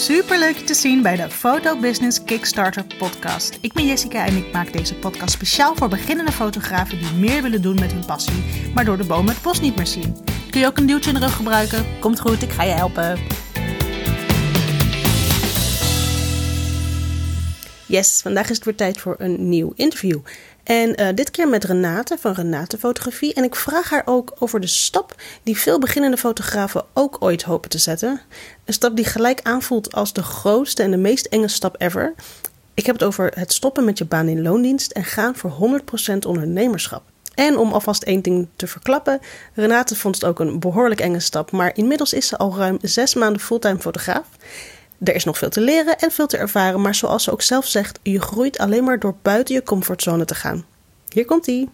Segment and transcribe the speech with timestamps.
[0.00, 3.58] Super leuk je te zien bij de Photo Business Kickstarter podcast.
[3.60, 7.62] Ik ben Jessica en ik maak deze podcast speciaal voor beginnende fotografen die meer willen
[7.62, 10.16] doen met hun passie, maar door de bomen het bos niet meer zien.
[10.50, 11.86] Kun je ook een duwtje in de rug gebruiken?
[11.98, 13.18] Komt goed, ik ga je helpen.
[17.86, 20.18] Yes, vandaag is het weer tijd voor een nieuw interview.
[20.70, 23.34] En uh, dit keer met Renate van Renate Fotografie.
[23.34, 27.70] En ik vraag haar ook over de stap die veel beginnende fotografen ook ooit hopen
[27.70, 28.20] te zetten.
[28.64, 32.14] Een stap die gelijk aanvoelt als de grootste en de meest enge stap ever.
[32.74, 35.80] Ik heb het over het stoppen met je baan in loondienst en gaan voor
[36.14, 37.02] 100% ondernemerschap.
[37.34, 39.20] En om alvast één ding te verklappen,
[39.54, 43.14] Renate vond het ook een behoorlijk enge stap, maar inmiddels is ze al ruim zes
[43.14, 44.26] maanden fulltime fotograaf.
[45.00, 47.66] Er is nog veel te leren en veel te ervaren, maar zoals ze ook zelf
[47.66, 50.66] zegt, je groeit alleen maar door buiten je comfortzone te gaan.
[51.08, 51.70] Hier komt ie.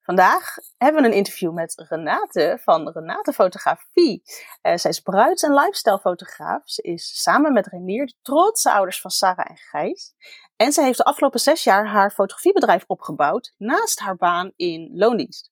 [0.00, 4.22] Vandaag hebben we een interview met Renate van Renate Fotografie.
[4.62, 6.62] Uh, zij is bruids- en lifestyle-fotograaf.
[6.64, 10.14] Ze is samen met Renier de trotse ouders van Sarah en Gijs.
[10.56, 15.50] En ze heeft de afgelopen zes jaar haar fotografiebedrijf opgebouwd naast haar baan in loondienst.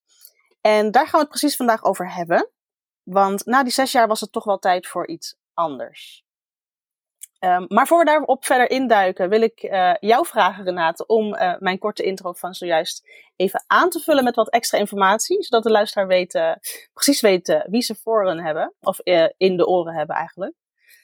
[0.60, 2.50] En daar gaan we het precies vandaag over hebben.
[3.02, 6.26] Want na die zes jaar was het toch wel tijd voor iets anders.
[7.40, 11.54] Um, maar voor we daarop verder induiken, wil ik uh, jou vragen, Renate, om uh,
[11.58, 15.70] mijn korte intro van zojuist even aan te vullen met wat extra informatie, zodat de
[15.70, 16.52] luisteraar weet, uh,
[16.92, 19.00] precies weet wie ze voor hen hebben, of
[19.36, 20.54] in de oren hebben eigenlijk.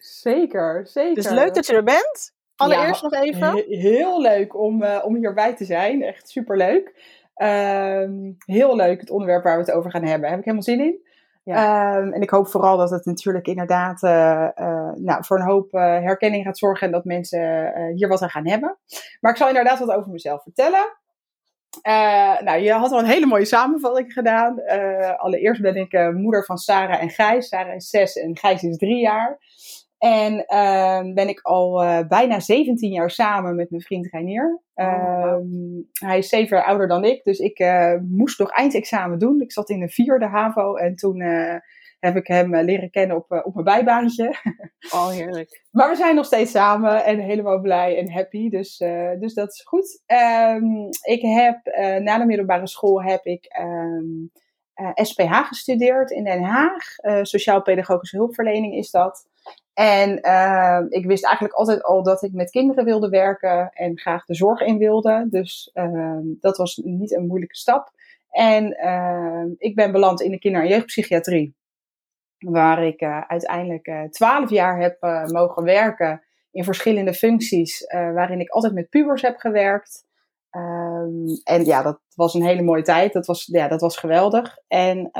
[0.00, 1.14] Zeker, zeker.
[1.14, 2.32] Dus leuk dat je er bent.
[2.56, 3.40] Allereerst nog even.
[3.40, 6.92] He heel leuk om, om hierbij te zijn, echt superleuk.
[7.34, 10.28] Ehm, heel leuk het onderwerp waar we het over gaan hebben.
[10.28, 11.03] Heb ik helemaal zin in.
[11.46, 15.74] Um, en ik hoop vooral dat het natuurlijk inderdaad uh, uh, nou, voor een hoop
[15.74, 18.78] uh, herkenning gaat zorgen en dat mensen hier wat aan gaan hebben.
[19.20, 20.98] Maar ik zal inderdaad wat over mezelf vertellen.
[22.44, 24.62] nou, je had al een hele mooie samenvatting gedaan.
[25.16, 27.48] allereerst ben ik moeder van Sarah en Gijs.
[27.48, 29.38] Sarah is zes en Gijs is drie jaar.
[30.04, 34.60] En uh, ben ik al uh, bijna 17 jaar samen met mijn vriend Reinier.
[34.76, 35.46] Uh, oh,
[35.92, 39.40] hij is zeven jaar ouder dan ik, dus ik uh, moest nog eindexamen doen.
[39.40, 41.54] Ik zat in de vierde HAVO en toen uh,
[42.00, 44.34] heb ik hem leren kennen op, op mijn bijbaantje.
[44.90, 45.62] Oh, heerlijk.
[45.70, 48.76] maar we zijn nog steeds samen en helemaal blij en happy, dus,
[49.18, 50.02] dus dat is goed.
[50.06, 51.60] Um, ik heb
[52.02, 54.30] na de middelbare school heb ik um,
[54.94, 56.84] SPH gestudeerd in Den Haag.
[57.22, 59.32] Sociaal-pedagogische hulpverlening is dat.
[59.74, 64.24] En uh, ik wist eigenlijk altijd al dat ik met kinderen wilde werken en graag
[64.24, 65.26] de zorg in wilde.
[65.30, 67.90] Dus uh, dat was niet een moeilijke stap.
[68.30, 71.54] En uh, ik ben beland in de kinder- en jeugdpsychiatrie.
[72.38, 74.96] Waar ik uh, uiteindelijk twaalf jaar heb
[75.32, 77.86] mogen werken in verschillende functies.
[77.90, 80.04] waarin ik altijd met pubers heb gewerkt.
[80.50, 83.12] Um, en ja, dat was een hele mooie tijd.
[83.12, 84.58] Dat was, ja, dat was geweldig.
[84.68, 85.10] En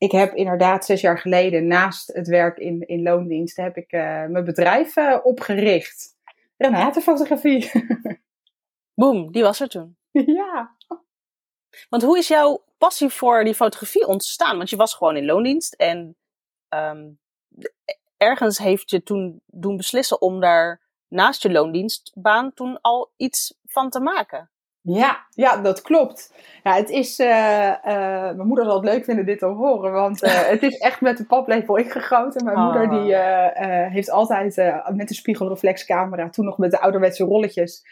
[0.00, 4.00] ik heb inderdaad zes jaar geleden naast het werk in, in loondienst heb ik uh,
[4.26, 6.16] mijn bedrijf uh, opgericht.
[6.56, 7.70] Renate Fotografie.
[9.00, 9.96] Boom, die was er toen.
[10.10, 10.76] Ja.
[11.88, 14.56] Want hoe is jouw passie voor die fotografie ontstaan?
[14.56, 16.16] Want je was gewoon in loondienst en
[16.68, 17.18] um,
[18.16, 23.90] ergens heeft je toen doen beslissen om daar naast je loondienstbaan toen al iets van
[23.90, 24.50] te maken.
[24.82, 26.34] Ja, ja, dat klopt.
[26.62, 27.74] Ja, het is, uh, uh,
[28.22, 31.16] mijn moeder zal het leuk vinden dit te horen, want uh, het is echt met
[31.16, 32.44] de paplepel ingegoten.
[32.44, 32.64] Mijn oh.
[32.64, 33.16] moeder die
[33.90, 34.56] heeft altijd
[34.94, 37.82] met de spiegelreflexcamera, toen nog met de ouderwetse rolletjes,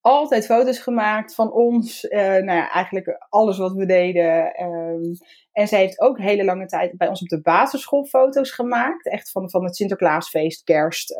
[0.00, 2.02] altijd foto's gemaakt van ons.
[2.10, 4.62] nou ja, eigenlijk alles wat we deden.
[4.62, 5.12] Um,
[5.52, 9.08] en zij heeft ook hele lange tijd bij ons op de basisschool foto's gemaakt.
[9.08, 11.16] Echt van, van het Sinterklaasfeest, kerst,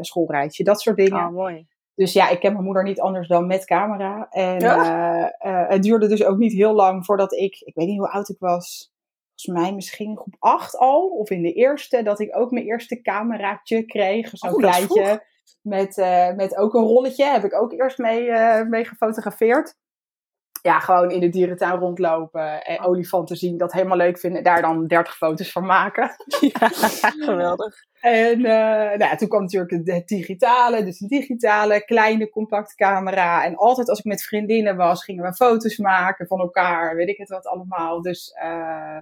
[0.00, 1.26] schoolreisje, dat soort dingen.
[1.26, 1.66] Oh, mooi.
[1.96, 4.26] Dus ja, ik ken mijn moeder niet anders dan met camera.
[4.30, 5.16] En ja.
[5.16, 8.10] uh, uh, het duurde dus ook niet heel lang voordat ik, ik weet niet hoe
[8.10, 8.92] oud ik was,
[9.34, 12.64] volgens mij misschien in groep 8 al, of in de eerste, dat ik ook mijn
[12.64, 14.30] eerste cameraatje kreeg.
[14.32, 15.24] Zo'n oh, kleintje.
[15.62, 17.24] Met, uh, met ook een rolletje.
[17.24, 18.30] Heb ik ook eerst mee,
[18.64, 19.76] mee gefotografeerd.
[20.62, 22.86] Ja, gewoon in de dierentuin rondlopen en oh.
[22.86, 24.42] olifanten zien, dat helemaal leuk vinden.
[24.42, 26.10] Daar dan 30 foto's van maken.
[26.60, 26.68] Ja,
[27.08, 27.74] geweldig.
[28.00, 33.44] En uh, nou ja, toen kwam natuurlijk het digitale, dus een digitale kleine compact camera.
[33.44, 37.18] En altijd als ik met vriendinnen was, gingen we foto's maken van elkaar, weet ik
[37.18, 38.02] het wat allemaal.
[38.02, 38.98] Dus uh,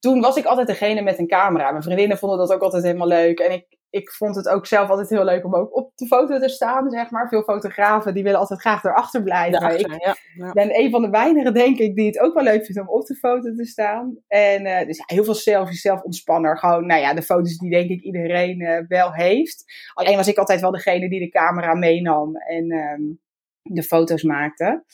[0.00, 1.70] toen was ik altijd degene met een camera.
[1.70, 3.38] Mijn vriendinnen vonden dat ook altijd helemaal leuk.
[3.38, 6.38] En ik, ik vond het ook zelf altijd heel leuk om ook op de foto
[6.38, 7.28] te staan, zeg maar.
[7.28, 9.60] Veel fotografen die willen altijd graag erachter blijven.
[9.60, 10.52] Daarachter, ik ja, ja.
[10.52, 13.06] ben een van de weinigen, denk ik, die het ook wel leuk vindt om op
[13.06, 14.18] de foto te staan.
[14.26, 16.58] En uh, dus heel veel selfies, zelf ontspanner.
[16.58, 19.64] Gewoon, nou ja, de foto's die denk ik iedereen uh, wel heeft.
[19.94, 23.20] Alleen was ik altijd wel degene die de camera meenam en um,
[23.62, 24.84] de foto's maakte.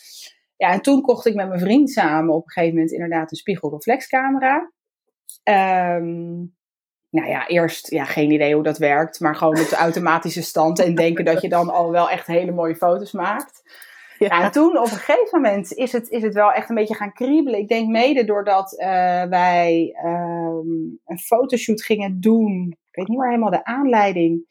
[0.56, 3.36] Ja, en toen kocht ik met mijn vriend samen op een gegeven moment inderdaad een
[3.36, 4.72] spiegelreflexcamera.
[5.44, 6.56] Um,
[7.10, 10.78] nou ja, eerst ja, geen idee hoe dat werkt, maar gewoon op de automatische stand
[10.78, 13.62] en denken dat je dan al wel echt hele mooie foto's maakt.
[14.18, 14.44] Ja.
[14.44, 17.12] en toen op een gegeven moment is het, is het wel echt een beetje gaan
[17.12, 17.60] kriebelen.
[17.60, 18.86] Ik denk mede doordat uh,
[19.22, 22.76] wij um, een fotoshoot gingen doen.
[22.90, 24.46] Ik weet niet meer helemaal de aanleiding.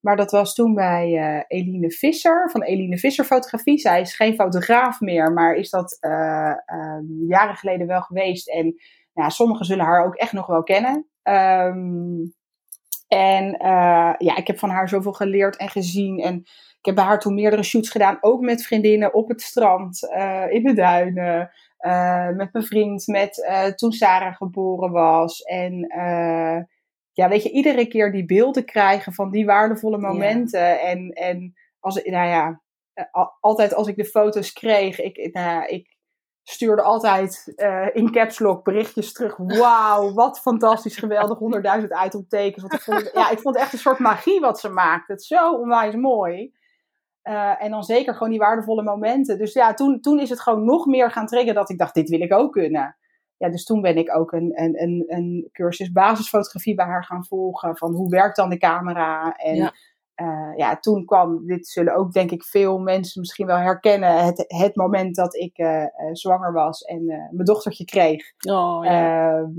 [0.00, 3.78] Maar dat was toen bij uh, Eline Visser, van Eline Visser Fotografie.
[3.78, 6.54] Zij is geen fotograaf meer, maar is dat uh,
[7.28, 8.48] jaren geleden wel geweest.
[8.48, 8.74] En
[9.12, 11.06] ja, sommigen zullen haar ook echt nog wel kennen.
[11.28, 12.34] Um,
[13.08, 13.56] en
[14.18, 16.18] ja, ik heb van haar zoveel geleerd en gezien.
[16.18, 16.36] En
[16.78, 20.44] ik heb bij haar toen meerdere shoots gedaan, ook met vriendinnen op het strand, uh,
[20.52, 21.50] in de duinen.
[21.80, 25.42] Uh, met mijn vriend, met toen Sarah geboren was.
[25.42, 25.86] En
[27.12, 30.80] ja, weet je, iedere keer die beelden krijgen van die waardevolle momenten.
[30.80, 32.62] En, en als, nou ja,
[33.40, 35.96] altijd als ik de foto's kreeg, ik, nou ja, ik
[36.50, 37.52] stuurde altijd
[37.92, 39.36] in caps lock berichtjes terug.
[39.36, 41.38] Wauw, wat fantastisch, geweldig,
[41.80, 42.62] 100.000 itemtekens.
[42.62, 45.08] Want ik vond, ja, ik vond echt een soort magie wat ze maakt.
[45.08, 46.52] Het zo onwijs mooi.
[47.24, 49.38] Uh, en dan zeker gewoon die waardevolle momenten.
[49.38, 52.08] Dus ja, toen, toen is het gewoon nog meer gaan triggeren dat ik dacht, dit
[52.08, 52.96] wil ik ook kunnen.
[53.36, 57.24] Ja, dus toen ben ik ook een, een, een, een cursus basisfotografie bij haar gaan
[57.24, 57.76] volgen.
[57.76, 59.36] Van hoe werkt dan de camera?
[59.36, 59.72] En ja.
[60.20, 64.44] Uh, ja, toen kwam, dit zullen ook denk ik veel mensen misschien wel herkennen, het,
[64.46, 68.32] het moment dat ik uh, zwanger was en mijn dochtertje kreeg.
[68.50, 69.30] Oh, ja.
[69.30, 69.50] Ehm,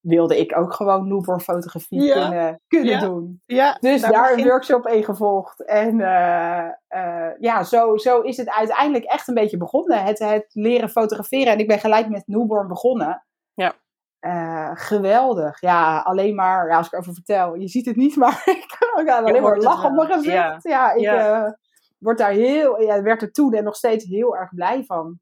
[0.00, 2.14] wilde ik ook gewoon newborn fotografie ja.
[2.28, 3.00] kunnen, kunnen ja.
[3.00, 3.42] doen.
[3.46, 5.64] Ja, dus daar, daar een workshop in gevolgd.
[5.64, 5.96] En
[7.38, 10.04] ja, zo, zo is het uiteindelijk echt een beetje begonnen.
[10.04, 11.52] Het, het leren fotograferen.
[11.52, 13.24] En ik ben gelijk met newborn begonnen.
[13.54, 13.74] Ja.
[14.26, 15.60] Uh, geweldig.
[15.60, 18.74] Ja, alleen maar, ja, als ik erover vertel, je ziet het niet, maar ik
[19.04, 20.62] kan alleen maar lachen op mijn gezicht.
[20.62, 21.56] Ja, ja ik
[21.98, 25.20] word daar heel, ja, werd er toen en nog steeds heel erg blij van.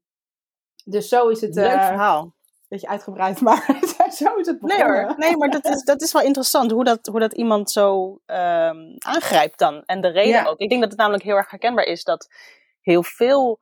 [0.85, 1.55] Dus zo is het.
[1.55, 2.35] Leuk verhaal
[2.67, 3.65] beetje uitgebreid, maar
[4.11, 4.87] zo is het begonnen.
[4.87, 7.71] Nee hoor, nee, maar dat is, dat is wel interessant hoe dat, hoe dat iemand
[7.71, 9.83] zo um, aangrijpt dan.
[9.85, 10.45] En de reden ja.
[10.45, 10.59] ook.
[10.59, 12.27] Ik denk dat het namelijk heel erg herkenbaar is dat
[12.81, 13.59] heel veel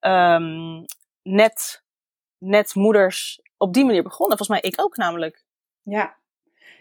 [0.00, 0.84] um,
[1.22, 1.81] net,
[2.42, 4.36] net moeders op die manier begonnen.
[4.36, 5.44] Volgens mij ik ook namelijk.
[5.82, 6.20] Ja.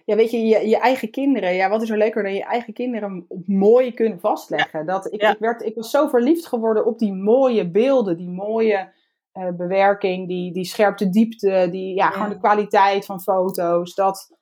[0.05, 1.53] Ja, weet je, je, je eigen kinderen.
[1.53, 4.79] Ja, wat is er leuker dan je eigen kinderen mooi kunnen vastleggen?
[4.79, 4.85] Ja.
[4.85, 5.31] Dat, ik, ja.
[5.31, 8.93] ik, werd, ik was zo verliefd geworden op die mooie beelden, die mooie
[9.33, 13.95] uh, bewerking, die, die scherpte diepte, die, ja, ja, gewoon de kwaliteit van foto's.
[13.95, 14.37] Dat,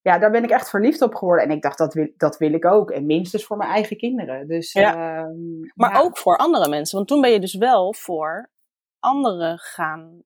[0.00, 1.44] ja, daar ben ik echt verliefd op geworden.
[1.44, 2.90] En ik dacht, dat wil, dat wil ik ook.
[2.90, 4.48] En minstens voor mijn eigen kinderen.
[4.48, 5.22] Dus, ja.
[5.22, 5.28] uh,
[5.74, 6.96] maar ook voor andere mensen.
[6.96, 8.50] Want toen ben je dus wel voor
[8.98, 10.22] anderen gaan,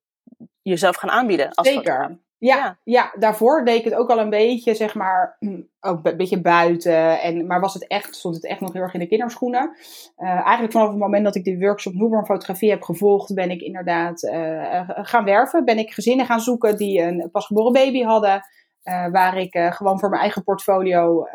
[0.63, 1.55] jezelf gaan aanbieden.
[1.55, 2.19] Als Zeker.
[2.39, 3.13] Ja, ja, ja.
[3.19, 5.39] daarvoor deed ik het ook al een beetje, zeg maar,
[5.81, 7.21] ook een beetje buiten.
[7.21, 9.77] En, maar was het echt, stond het echt nog heel erg in de kinderschoenen.
[10.19, 13.61] Uh, eigenlijk vanaf het moment dat ik de workshop newborn fotografie heb gevolgd, ben ik
[13.61, 15.65] inderdaad uh, gaan werven.
[15.65, 18.43] Ben ik gezinnen gaan zoeken die een pasgeboren baby hadden.
[18.85, 21.27] Uh, waar ik gewoon voor mijn eigen portfolio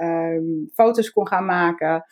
[0.73, 2.05] foto's kon gaan maken.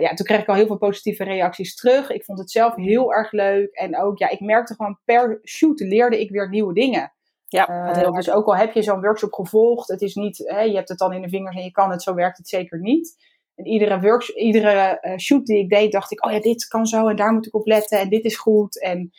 [0.00, 2.10] Ja, toen kreeg ik al heel veel positieve reacties terug.
[2.10, 3.72] Ik vond het zelf heel erg leuk.
[3.72, 7.12] En ook, ja, ik merkte gewoon per shoot leerde ik weer nieuwe dingen.
[7.48, 10.74] Ja, uh, dus ook al heb je zo'n workshop gevolgd, het is niet, hè, je
[10.74, 13.16] hebt het dan in de vingers en je kan het, zo werkt het zeker niet.
[13.54, 16.86] En iedere, workshop, iedere uh, shoot die ik deed, dacht ik, oh ja, dit kan
[16.86, 18.80] zo en daar moet ik op letten en dit is goed.
[18.80, 19.10] En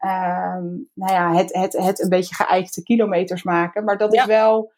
[0.00, 0.62] uh,
[0.94, 3.84] nou ja, het, het, het een beetje geëikte kilometers maken.
[3.84, 4.20] Maar dat ja.
[4.20, 4.72] is wel,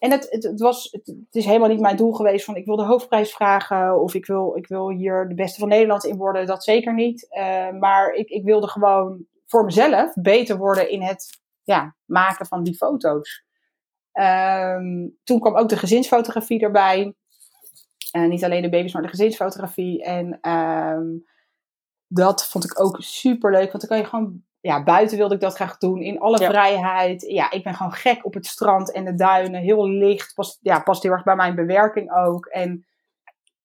[0.00, 2.84] en het, het, was, het, is helemaal niet mijn doel geweest van ik wil de
[2.84, 6.46] hoofdprijs vragen of ik wil, ik wil hier de beste van Nederland in worden.
[6.46, 7.26] Dat zeker niet.
[7.30, 12.62] Uh, maar ik, ik wilde gewoon voor mezelf beter worden in het ja, maken van
[12.62, 13.44] die foto's.
[14.12, 17.14] Um, toen kwam ook de gezinsfotografie erbij.
[18.16, 20.04] Uh, niet alleen de baby's, maar de gezinsfotografie.
[20.04, 21.24] En um,
[22.06, 23.72] dat vond ik ook super leuk.
[23.72, 24.44] Want dan kan je gewoon.
[24.60, 26.00] Ja, buiten wilde ik dat graag doen.
[26.00, 26.50] In alle ja.
[26.50, 27.22] vrijheid.
[27.22, 29.60] Ja, ik ben gewoon gek op het strand en de duinen.
[29.60, 30.34] Heel licht.
[30.34, 32.46] Past, ja, past heel erg bij mijn bewerking ook.
[32.46, 32.86] En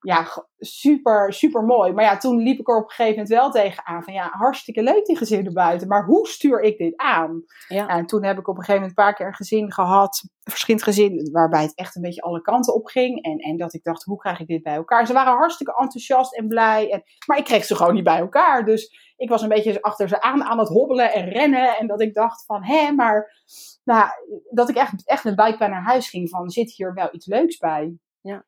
[0.05, 0.25] ja,
[0.57, 1.93] super, super mooi.
[1.93, 4.03] Maar ja, toen liep ik er op een gegeven moment wel tegenaan.
[4.03, 5.88] Van ja, hartstikke leuk die gezinnen buiten.
[5.88, 7.43] Maar hoe stuur ik dit aan?
[7.67, 7.88] Ja.
[7.88, 10.21] En toen heb ik op een gegeven moment een paar keer een gezin gehad.
[10.24, 11.29] Een verschillend gezin.
[11.31, 13.24] Waarbij het echt een beetje alle kanten op ging.
[13.24, 15.07] En, en dat ik dacht, hoe krijg ik dit bij elkaar?
[15.07, 16.91] Ze waren hartstikke enthousiast en blij.
[16.91, 18.65] En, maar ik kreeg ze gewoon niet bij elkaar.
[18.65, 21.77] Dus ik was een beetje achter ze aan aan het hobbelen en rennen.
[21.77, 23.43] En dat ik dacht van, hé, maar...
[23.83, 24.09] Nou,
[24.50, 27.57] dat ik echt, echt met buikpijn naar huis ging van, zit hier wel iets leuks
[27.57, 27.97] bij?
[28.21, 28.45] Ja.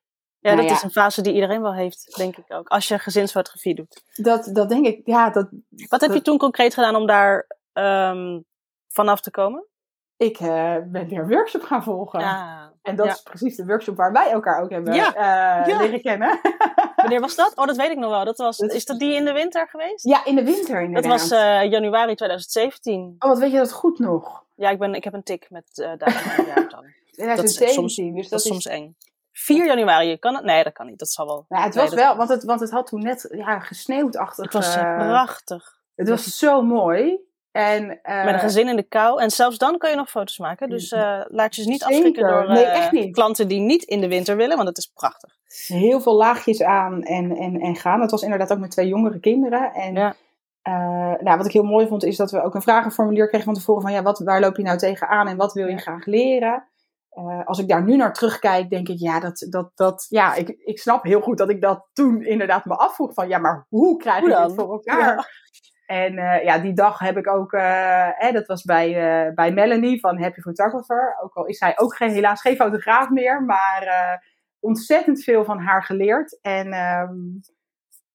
[0.48, 0.78] Ja, nou dat ja.
[0.78, 2.68] is een fase die iedereen wel heeft, denk ik ook.
[2.68, 4.04] Als je gezinsfotografie doet.
[4.16, 5.30] Dat, dat denk ik, ja.
[5.30, 5.50] Dat,
[5.88, 8.46] Wat heb je toen concreet gedaan om daar um,
[8.88, 9.66] vanaf te komen?
[10.18, 10.48] Ik uh,
[10.86, 12.20] ben weer een workshop gaan volgen.
[12.20, 13.12] Ah, en dat ja.
[13.12, 15.08] is precies de workshop waar wij elkaar ook hebben ja.
[15.08, 15.78] uh, ja.
[15.78, 16.40] leren kennen.
[16.96, 17.52] Wanneer was dat?
[17.56, 18.26] Oh, dat weet ik nog wel.
[18.26, 20.04] Dat was, is, dat die in de winter geweest?
[20.04, 21.12] Ja, in de winter inderdaad.
[21.12, 23.16] Dat was uh, januari 2017.
[23.20, 24.44] Oh, wat weet je dat goed nog?
[24.56, 26.84] Ja, ik, ben, ik heb een tik met uh, datum en jaartal.
[27.12, 28.96] 2017, dat is soms, dus dat, dat is soms eng.
[29.40, 30.44] 4 januari, kan het?
[30.44, 31.00] Nee, dat kan niet.
[31.00, 31.46] Dat zal wel.
[31.50, 34.44] Nou, het was wel, want het, want het had toen net ja, gesneeuwd-achtig.
[34.44, 35.80] Het was eh, prachtig.
[35.96, 37.26] het was zo mooi.
[37.52, 39.22] En, eh, Met een gezin in de kou.
[39.22, 40.70] En zelfs dan kun je nog foto's maken.
[40.70, 41.96] Dus eh, laat je dus niet Zeker.
[41.96, 43.14] afschrikken door Nee, echt niet.
[43.16, 45.34] klanten die niet in de winter willen, want het is prachtig.
[45.68, 48.02] heel veel laagjes aan en, en, en gaan.
[48.02, 49.74] Het was inderdaad ook met twee jongere kinderen.
[49.74, 50.16] En Ja.
[51.22, 53.82] nou, wat ik heel mooi vond, is dat we ook een vragenformulier kregen van tevoren
[53.82, 55.78] van ja, wat, waar loop je nou tegenaan en wat wil je Ja.
[55.78, 56.68] graag leren?
[57.18, 60.50] Eh, als ik daar nu naar terugkijk, denk ik, ja, dat, dat, dat, ja ik,
[60.50, 63.98] ik snap heel goed dat ik dat toen inderdaad me afvroeg van, ja, maar hoe
[63.98, 64.48] krijg je dan?
[64.48, 65.46] dit voor elkaar?
[65.86, 68.92] En eh, ja, die dag heb ik ook, eh, hè, dat was bij,
[69.36, 71.18] bij Melanie van Happy Photographer.
[71.24, 74.22] Ook al is zij ook geen, helaas geen fotograaf meer, maar
[74.60, 76.40] ontzettend veel van haar geleerd.
[76.42, 77.16] En ehm,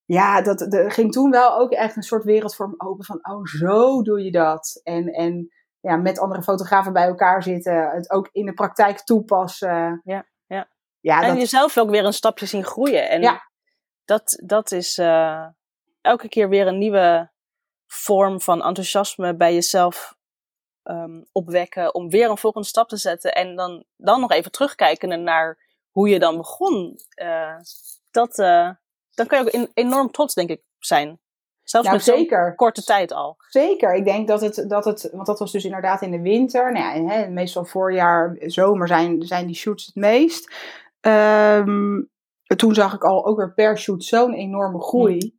[0.04, 3.18] ja, dat, er ging toen wel ook echt een soort wereld voor me open van,
[3.22, 4.80] oh, zo doe je dat.
[4.82, 5.50] En, en
[5.82, 10.00] ja, met andere fotografen bij elkaar zitten, het ook in de praktijk toepassen.
[10.04, 10.68] Ja, ja.
[11.00, 13.08] Ja, en dat, jezelf ook weer een stapje zien groeien.
[13.08, 13.50] En Ja.
[14.04, 15.46] dat, dat is eh,
[16.00, 17.30] elke keer weer een nieuwe
[17.86, 20.16] vorm van enthousiasme bij jezelf
[20.82, 21.94] ehm, opwekken.
[21.94, 23.32] Om weer een volgende stap te zetten.
[23.34, 25.58] En dan, dan nog even terugkijken naar
[25.90, 26.98] hoe je dan begon.
[27.08, 27.56] Eh,
[28.10, 28.70] dat, eh,
[29.14, 31.20] dan kan je ook in- enorm trots, denk ik, zijn.
[31.72, 32.54] Zelfs nou, met zeker.
[32.54, 33.36] korte tijd al.
[33.48, 36.72] Zeker, ik denk dat het, dat het, want dat was dus inderdaad in de winter.
[36.72, 40.54] Nou ja, hè, meestal voorjaar, zomer zijn, zijn die shoots het meest.
[41.00, 42.02] Ehm,
[42.56, 45.36] toen zag ik al ook weer per shoot zo'n enorme groei.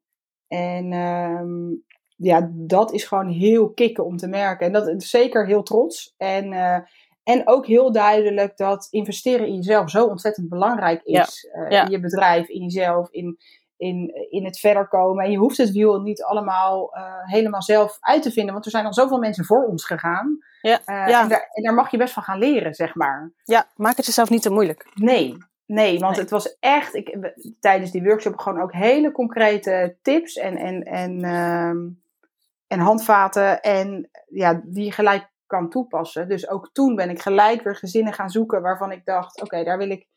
[0.48, 1.76] En ehm,
[2.16, 4.66] ja, dat is gewoon heel kicken om te merken.
[4.66, 6.14] En dat is zeker heel trots.
[6.18, 6.80] En, eh,
[7.24, 11.50] en ook heel duidelijk dat investeren in jezelf zo ontzettend belangrijk is.
[11.52, 11.86] Eh, ja.
[11.86, 13.38] In je bedrijf, in jezelf, in,
[13.78, 15.26] in, in het verder komen.
[15.26, 18.54] En je hoeft het wiel niet allemaal eh, helemaal zelf uit te vinden.
[18.54, 20.38] Want er zijn al zoveel mensen voor ons gegaan.
[20.62, 21.22] Ja, Eh, ja.
[21.22, 23.32] en, daar, en daar mag je best van gaan leren, zeg maar.
[23.44, 24.92] ja, maak het jezelf niet te moeilijk.
[24.94, 26.22] Nee, nee, want Nee.
[26.22, 30.84] het was echt, ik, we- tijdens die workshop gewoon ook hele concrete tips en, en,
[30.84, 31.78] en, ehm,
[32.68, 36.28] en handvaten en ja, die je gelijk kan toepassen.
[36.28, 39.78] Dus ook toen ben ik gelijk weer gezinnen gaan zoeken waarvan ik dacht, oké, daar
[39.78, 40.08] wil ik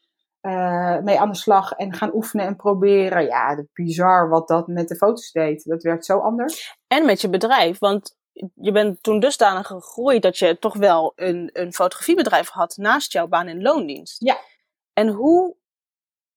[0.46, 3.24] eh, mee aan de slag en gaan oefenen en proberen.
[3.24, 5.64] Ja, bizar wat dat met de foto's deed.
[5.64, 6.76] Dat werkt zo anders.
[6.86, 7.78] En met je bedrijf.
[7.78, 8.16] Want
[8.54, 13.26] je bent toen dusdanig gegroeid dat je toch wel een, een fotografiebedrijf had naast jouw
[13.26, 14.22] baan in loondienst.
[14.22, 14.38] Ja.
[14.92, 15.56] En hoe,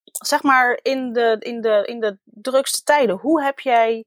[0.04, 4.06] zeg maar, in de, in, de, in de drukste tijden, hoe heb jij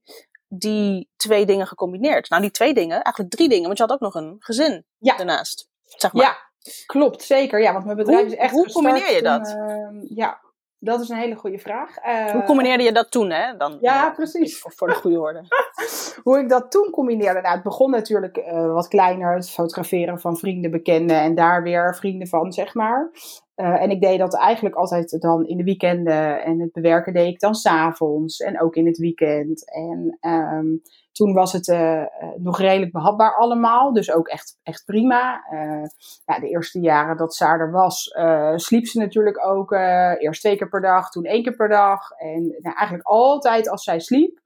[0.49, 2.31] die twee dingen gecombineerd?
[2.31, 5.17] Nou, die twee dingen, eigenlijk drie dingen, want je had ook nog een gezin Ja.
[5.17, 5.69] daarnaast.
[5.85, 6.25] Zeg maar.
[6.25, 6.52] Ja,
[6.87, 7.61] klopt, zeker.
[7.63, 9.49] Ja, want mijn bedrijf Hoe- is echt hoe gestart combineer je toen, dat?
[9.49, 10.41] ehm, ja,
[10.79, 11.97] dat is een hele goede vraag.
[11.97, 13.57] Eh, Hoe combineerde je dat toen, hè?
[13.57, 14.59] Dan, Ja, precies.
[14.59, 15.43] Voor, voor de goede orde.
[16.23, 17.41] hoe ik dat toen combineerde.
[17.41, 21.97] Nou, het begon natuurlijk eh, wat kleiner, het fotograferen van vrienden, bekenden en daar weer
[21.97, 23.11] vrienden van, zeg maar.
[23.55, 27.27] Eh, en ik deed dat eigenlijk altijd dan in de weekenden en het bewerken deed
[27.29, 29.73] ik dan s'avonds en ook in het weekend.
[29.73, 30.67] En ehm,
[31.13, 35.45] toen was het eh, eh, nog redelijk behapbaar allemaal, dus ook echt, echt prima.
[35.51, 35.85] Eh,
[36.25, 39.73] ja, de eerste jaren dat Saar er was, eh, sliep ze natuurlijk ook
[40.19, 42.11] eerst twee keer per dag, toen één keer per dag.
[42.11, 44.41] En nou, eigenlijk altijd als zij sliep,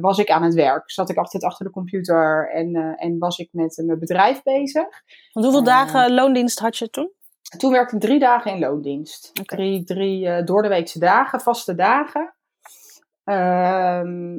[0.00, 0.90] was ik aan het werk.
[0.90, 4.86] Zat ik altijd achter de computer en, en was ik met mijn bedrijf bezig.
[5.32, 7.10] Want hoeveel dagen loondienst had je toen?
[7.56, 9.30] Toen werkte ik drie dagen in loondienst.
[9.44, 12.34] Drie, drie door de weekse dagen, vaste dagen.
[13.24, 14.36] Ehm,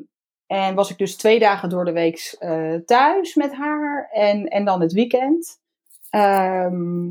[0.49, 4.65] en was ik dus twee dagen door de week eh, thuis met haar en, en
[4.65, 5.59] dan het weekend.
[6.09, 7.07] Ehm,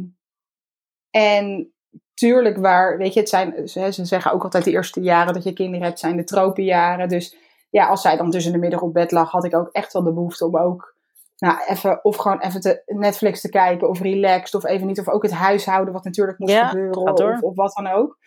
[1.11, 1.73] en
[2.15, 5.45] tuurlijk waar, weet je, het zijn, ze, ze zeggen ook altijd de eerste jaren dat
[5.45, 7.09] je kinderen hebt, zijn de tropenjaren.
[7.09, 7.37] Dus
[7.71, 10.03] ja, als zij dan tussen de middag op bed lag, had ik ook echt wel
[10.03, 10.95] de behoefte om ook,
[11.39, 15.09] nou, even, of gewoon even te Netflix te kijken, of relaxed, of even niet, of
[15.09, 18.19] ook het huishouden, wat natuurlijk moest Ja, gebeuren, of, of wat dan ook.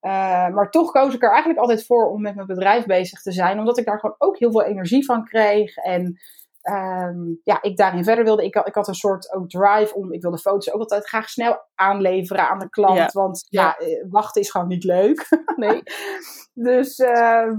[0.00, 3.32] Eh, maar toch koos ik er eigenlijk altijd voor om met mijn bedrijf bezig te
[3.32, 5.76] zijn, omdat ik daar gewoon ook heel veel energie van kreeg.
[5.76, 6.18] En
[6.62, 8.44] ehm, ja, ik daarin verder wilde.
[8.44, 11.28] Ik, had- ik had een soort ook drive om, ik wilde foto's ook altijd graag
[11.28, 12.96] snel aanleveren aan de klant.
[12.98, 13.08] Ja.
[13.12, 15.26] Want ja, eh, wachten is gewoon niet leuk.
[15.56, 15.82] Nee.
[16.68, 17.56] dus, ehm,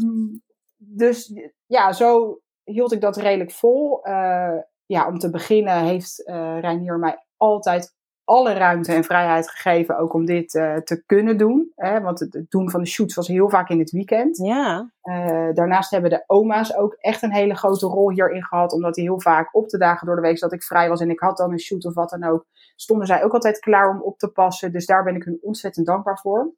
[0.78, 1.34] dus
[1.66, 4.04] ja, zo hield ik dat redelijk vol.
[4.04, 7.96] Eh, ja, om te beginnen heeft eh Reinier mij altijd
[8.30, 11.72] alle ruimte en vrijheid gegeven, ook om dit eh, te kunnen doen.
[11.76, 12.02] Hè?
[12.02, 14.38] Want het, het doen van de shoots was heel vaak in het weekend.
[14.38, 14.92] Ja.
[15.02, 18.74] Eh, daarnaast hebben de oma's ook echt een hele grote rol hierin gehad.
[18.74, 21.10] Omdat die heel vaak op de dagen door de week dat ik vrij was en
[21.10, 22.46] ik had dan een shoot of wat dan ook,
[22.76, 24.72] stonden zij ook altijd klaar om op te passen.
[24.72, 26.54] Dus daar ben ik hun ontzettend dankbaar voor.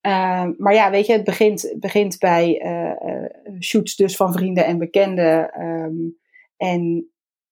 [0.00, 3.30] Ehm, maar ja, weet je, het begint, begint bij eh, eh,
[3.60, 5.52] shoots dus van vrienden en bekenden.
[5.52, 5.96] ehm,
[6.56, 7.10] en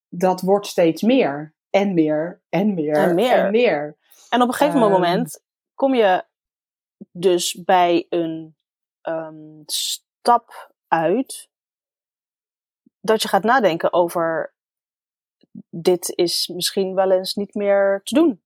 [0.08, 1.54] dat wordt steeds meer.
[1.76, 3.44] En meer, en meer, En meer.
[3.44, 3.96] en meer.
[4.30, 5.42] En op een gegeven Ehm, moment
[5.74, 6.24] kom je
[7.10, 8.56] dus bij een
[9.02, 11.50] um, stap uit
[13.00, 14.54] dat je gaat nadenken over
[15.70, 18.42] dit is misschien wel eens niet meer te doen.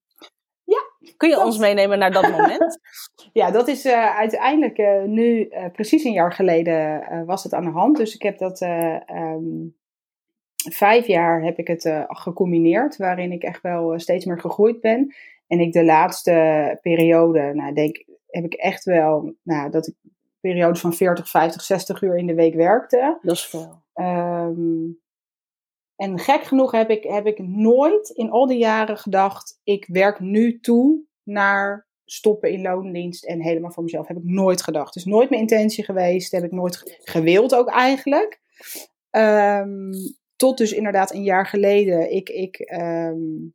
[0.65, 1.13] Ja.
[1.17, 2.79] Kun je ons meenemen naar dat moment?
[3.33, 7.65] ja, dat is uh, uiteindelijk uh, nu uh, precies een jaar geleden was het aan
[7.65, 7.97] de hand.
[7.97, 9.80] Dus ik heb dat um,
[10.69, 15.15] vijf jaar heb ik het gecombineerd, waarin ik echt wel steeds meer gegroeid ben.
[15.47, 19.95] En ik de laatste periode, nou, denk, heb ik echt wel, nou, dat ik
[20.41, 23.19] periodes van 40, 50, 60 uur in de week werkte.
[23.23, 23.83] Dat is veel.
[23.95, 24.99] Um,
[25.97, 30.21] en gek genoeg heb ik, heb ik nooit in al die jaren gedacht, ik werk
[30.21, 34.07] nu toe naar stoppen in loondienst en helemaal voor mezelf.
[34.07, 34.95] Heb ik nooit gedacht.
[34.95, 36.33] Dus nooit mijn intentie geweest.
[36.33, 38.41] Heb ik nooit gewild ook eigenlijk.
[39.11, 39.93] Um,
[40.41, 43.55] tot dus inderdaad een jaar geleden ik, ik um,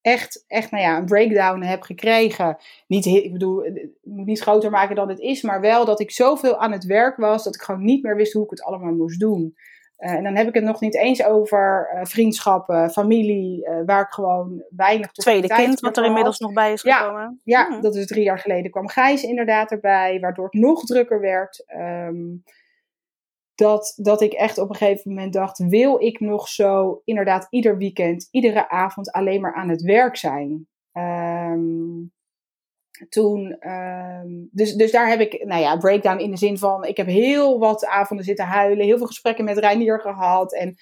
[0.00, 2.56] echt, echt nou ja, een breakdown heb gekregen.
[2.86, 6.10] Niet, ik bedoel, ik moet niet groter maken dan het is, maar wel dat ik
[6.10, 8.94] zoveel aan het werk was dat ik gewoon niet meer wist hoe ik het allemaal
[8.94, 9.54] moest doen.
[9.98, 14.02] Uh, en dan heb ik het nog niet eens over uh, vriendschappen, familie, uh, waar
[14.02, 17.40] ik gewoon weinig tot Tweede kind, wat er inmiddels nog bij is gekomen.
[17.44, 17.80] Ja, hmm.
[17.80, 21.64] dat is drie jaar geleden kwam Gijs inderdaad erbij, waardoor het nog drukker werd.
[21.76, 22.42] Um,
[23.62, 27.78] dat, dat ik echt op een gegeven moment dacht: wil ik nog zo inderdaad ieder
[27.78, 30.68] weekend, iedere avond alleen maar aan het werk zijn?
[30.92, 32.12] Um,
[33.08, 36.96] toen, um, dus, dus daar heb ik, nou ja, breakdown in de zin van: ik
[36.96, 40.54] heb heel wat avonden zitten huilen, heel veel gesprekken met Reinier gehad.
[40.54, 40.76] En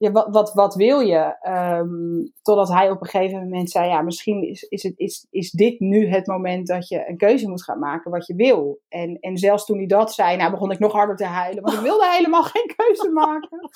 [0.00, 1.36] ja, wat, wat, wat wil je?
[1.48, 5.50] Um, totdat hij op een gegeven moment zei, ja, misschien is, is, het, is, is
[5.50, 8.80] dit nu het moment dat je een keuze moet gaan maken wat je wil.
[8.88, 11.74] En, en zelfs toen hij dat zei, nou begon ik nog harder te huilen, want
[11.74, 13.70] ik wilde helemaal geen keuze maken.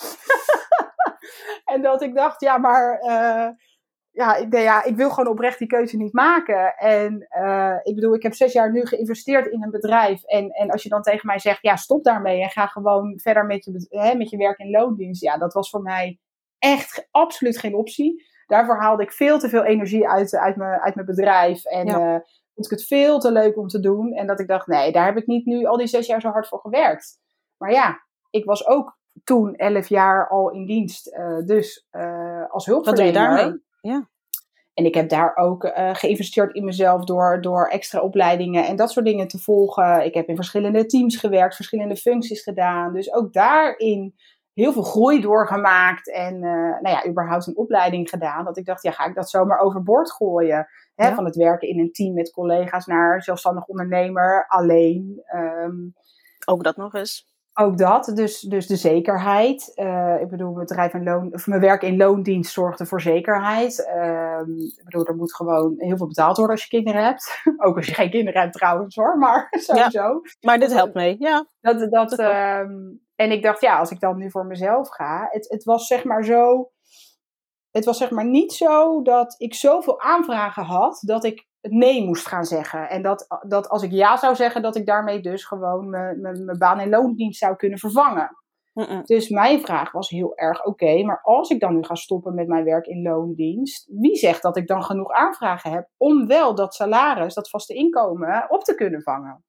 [1.75, 3.03] en dat ik dacht, ja, maar...
[3.03, 3.49] Uh,
[4.15, 6.77] ja, ik, ja, ik wil gewoon oprecht die keuze niet maken.
[6.77, 10.25] En uh, ik bedoel, ik heb zes jaar nu geïnvesteerd in een bedrijf.
[10.25, 13.47] En, en als je dan tegen mij zegt, ja, stop daarmee en ga gewoon verder
[13.47, 15.23] met je, hè, met je werk in loondienst.
[15.23, 16.19] Ja, dat was voor mij
[16.59, 18.25] echt absoluut geen optie.
[18.47, 21.65] Daarvoor haalde ik veel te veel energie uit, uit, mijn, uit mijn bedrijf.
[21.65, 21.99] En ja.
[21.99, 22.21] uh,
[22.55, 24.13] vond ik het veel te leuk om te doen.
[24.13, 26.31] En dat ik dacht, nee, daar heb ik niet nu al die zes jaar zo
[26.31, 27.19] hard voor gewerkt.
[27.57, 31.17] Maar ja, ik was ook toen elf jaar al in dienst.
[31.17, 31.87] Uh, dus
[32.49, 32.85] als hulpverlener.
[32.85, 33.63] Wat doe je daarmee?
[33.89, 34.09] Ja.
[34.75, 38.91] En ik heb daar ook uh, geïnvesteerd in mezelf door, door extra opleidingen en dat
[38.91, 40.05] soort dingen te volgen.
[40.05, 42.93] Ik heb in verschillende teams gewerkt, verschillende functies gedaan.
[42.93, 44.15] Dus ook daarin
[44.53, 46.13] heel veel groei doorgemaakt.
[46.13, 48.45] En uh, nou ja, überhaupt een opleiding gedaan.
[48.45, 50.67] Dat ik dacht, ja, ga ik dat zomaar overboord gooien?
[50.95, 51.09] Hè?
[51.09, 51.15] Ja.
[51.15, 55.23] Van het werken in een team met collega's naar zelfstandig ondernemer, alleen.
[55.35, 55.95] Um,
[56.47, 57.34] ook dat nog eens.
[57.57, 59.73] Ook dat, dus, dus de zekerheid.
[59.75, 63.91] Uh, ik bedoel, mijn, bedrijf en loon, of mijn werk in loondienst zorgde voor zekerheid.
[63.97, 64.41] Uh,
[64.77, 67.43] ik bedoel, er moet gewoon heel veel betaald worden als je kinderen hebt.
[67.67, 70.01] Ook als je geen kinderen hebt trouwens hoor, maar sowieso.
[70.01, 71.47] Ja, maar dit helpt mee, ja.
[71.61, 75.29] Dat, dat, um, en ik dacht, ja, als ik dan nu voor mezelf ga.
[75.31, 76.71] Het, het was zeg maar zo.
[77.71, 82.27] Het was zeg maar niet zo dat ik zoveel aanvragen had dat ik nee moest
[82.27, 82.89] gaan zeggen.
[82.89, 86.79] En dat, dat als ik ja zou zeggen, dat ik daarmee dus gewoon mijn baan
[86.79, 88.31] en loondienst zou kunnen vervangen.
[88.73, 89.03] Mm -mm.
[89.05, 92.35] Dus mijn vraag was heel erg: oké, okay, maar als ik dan nu ga stoppen
[92.35, 96.55] met mijn werk in loondienst, wie zegt dat ik dan genoeg aanvragen heb om wel
[96.55, 99.45] dat salaris, dat vaste inkomen, op te kunnen vangen?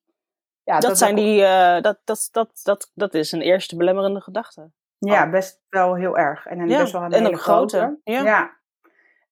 [0.63, 4.21] Ja, dat, dat zijn die, uh, dat, dat, dat, dat, dat is een eerste belemmerende
[4.21, 4.71] gedachte.
[4.97, 5.31] Ja, oh.
[5.31, 6.45] best wel heel erg.
[6.45, 7.77] En, ja, best wel een en hele een grote.
[7.77, 7.99] grote.
[8.03, 8.23] Ja.
[8.23, 8.57] ja.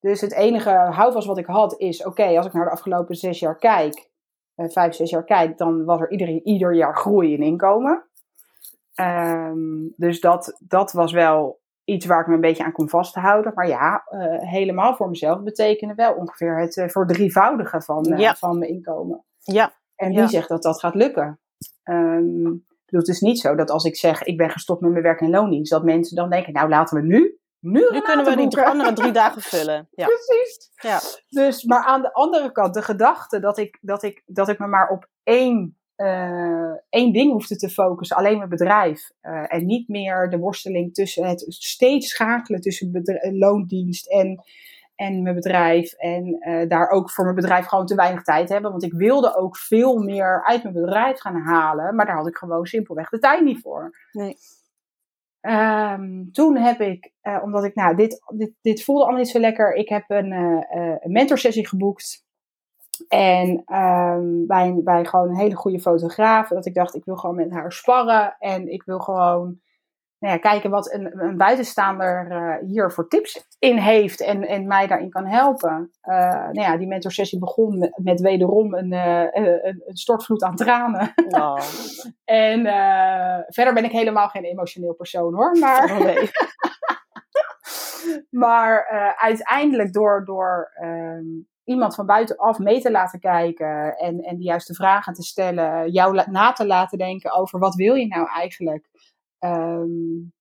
[0.03, 3.15] Dus het enige houvast wat ik had is, oké, okay, als ik naar de afgelopen
[3.15, 4.09] zes jaar kijk,
[4.55, 8.05] uh, vijf, zes jaar kijk, dan was er ieder, ieder jaar groei in inkomen.
[8.99, 13.51] Um, dus dat, dat was wel iets waar ik me een beetje aan kon vasthouden.
[13.55, 18.35] Maar ja, uh, helemaal voor mezelf betekende wel ongeveer het uh, verdrievoudigen van, ja.
[18.35, 19.23] van mijn inkomen.
[19.39, 19.73] Ja.
[19.95, 20.27] En wie ja.
[20.27, 21.39] zegt dat dat gaat lukken?
[21.83, 25.21] Um, het is niet zo dat als ik zeg, ik ben gestopt met mijn werk
[25.21, 28.61] en loondienst, dat mensen dan denken, nou laten we nu nu, nu kunnen we die
[28.61, 29.87] andere drie dagen vullen.
[29.91, 30.05] Ja.
[30.05, 30.71] Precies.
[30.81, 30.99] Ja.
[31.29, 34.67] Dus, maar aan de andere kant, de gedachte dat ik, dat ik, dat ik me
[34.67, 39.11] maar op één, uh, één ding hoefde te focussen, alleen mijn bedrijf.
[39.21, 43.03] Uh, en niet meer de worsteling tussen het steeds schakelen tussen
[43.37, 44.43] loondienst en,
[44.95, 45.93] en mijn bedrijf.
[45.93, 48.71] En uh, daar ook voor mijn bedrijf gewoon te weinig tijd hebben.
[48.71, 51.95] Want ik wilde ook veel meer uit mijn bedrijf gaan halen.
[51.95, 53.97] Maar daar had ik gewoon simpelweg de tijd niet voor.
[54.11, 54.37] Nee.
[55.47, 59.39] Um, toen heb ik, uh, omdat ik, nou, dit, dit, dit voelde allemaal niet zo
[59.39, 59.73] lekker.
[59.73, 62.25] Ik heb een, uh, een mentorsessie geboekt.
[63.07, 66.47] En um, bij, bij gewoon een hele goede fotograaf.
[66.47, 68.35] Dat ik dacht, ik wil gewoon met haar sparren.
[68.39, 69.59] En ik wil gewoon
[70.23, 74.67] nou ja, kijken wat een, een buitenstaander uh, hier voor tips in heeft en, en
[74.67, 75.91] mij daarin kan helpen.
[76.03, 80.55] Uh, nou ja, die mentorsessie begon met, met wederom een, uh, een, een, stortvloed aan
[80.55, 81.13] tranen.
[81.27, 81.59] Oh.
[82.25, 82.61] en
[83.47, 85.57] verder ben ik helemaal geen emotioneel persoon hoor.
[85.59, 86.31] Maar, oh, nee.
[88.45, 91.25] maar uiteindelijk door, door ehm,
[91.63, 96.23] iemand van buitenaf mee te laten kijken en, en de juiste vragen te stellen, jou
[96.29, 98.91] na te laten denken over wat wil je nou eigenlijk.
[99.45, 100.33] Um,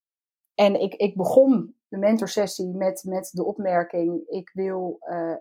[0.55, 5.35] en ik, ik begon de mentorsessie met, met de opmerking: ik wil, uh,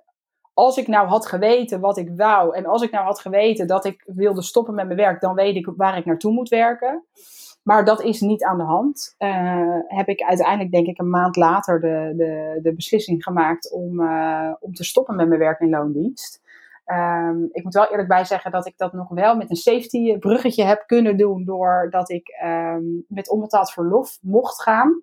[0.54, 3.86] als ik nou had geweten wat ik wou, en als ik nou had geweten dat
[3.86, 7.06] ik wilde stoppen met mijn werk, dan weet ik waar ik naartoe moet werken.
[7.64, 9.16] Maar dat is niet aan de hand.
[9.20, 14.00] Uh, heb ik uiteindelijk, denk ik, een maand later de, de, de beslissing gemaakt om,
[14.00, 16.42] uh, om te stoppen met mijn werk in loondienst.
[16.92, 20.18] Um, ik moet wel eerlijk bij zeggen dat ik dat nog wel met een safety
[20.18, 21.46] bruggetje heb kunnen doen.
[21.46, 25.02] Doordat ik um, met onbetaald verlof mocht gaan.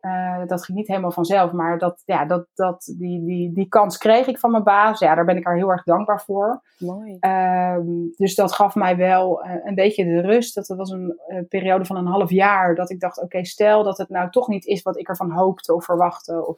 [0.00, 3.98] Uh, dat ging niet helemaal vanzelf, maar dat, ja, dat, dat, die, die, die kans
[3.98, 4.98] kreeg ik van mijn baas.
[4.98, 6.62] Ja, daar ben ik haar heel erg dankbaar voor.
[6.78, 7.18] Mooi.
[7.20, 10.54] Um, dus dat gaf mij wel uh, een beetje de rust.
[10.54, 12.74] Dat was een uh, periode van een half jaar.
[12.74, 15.30] Dat ik dacht, oké, okay, stel dat het nou toch niet is wat ik ervan
[15.30, 16.46] hoopte of verwachtte.
[16.46, 16.56] Of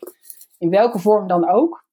[0.59, 1.85] in welke vorm dan ook.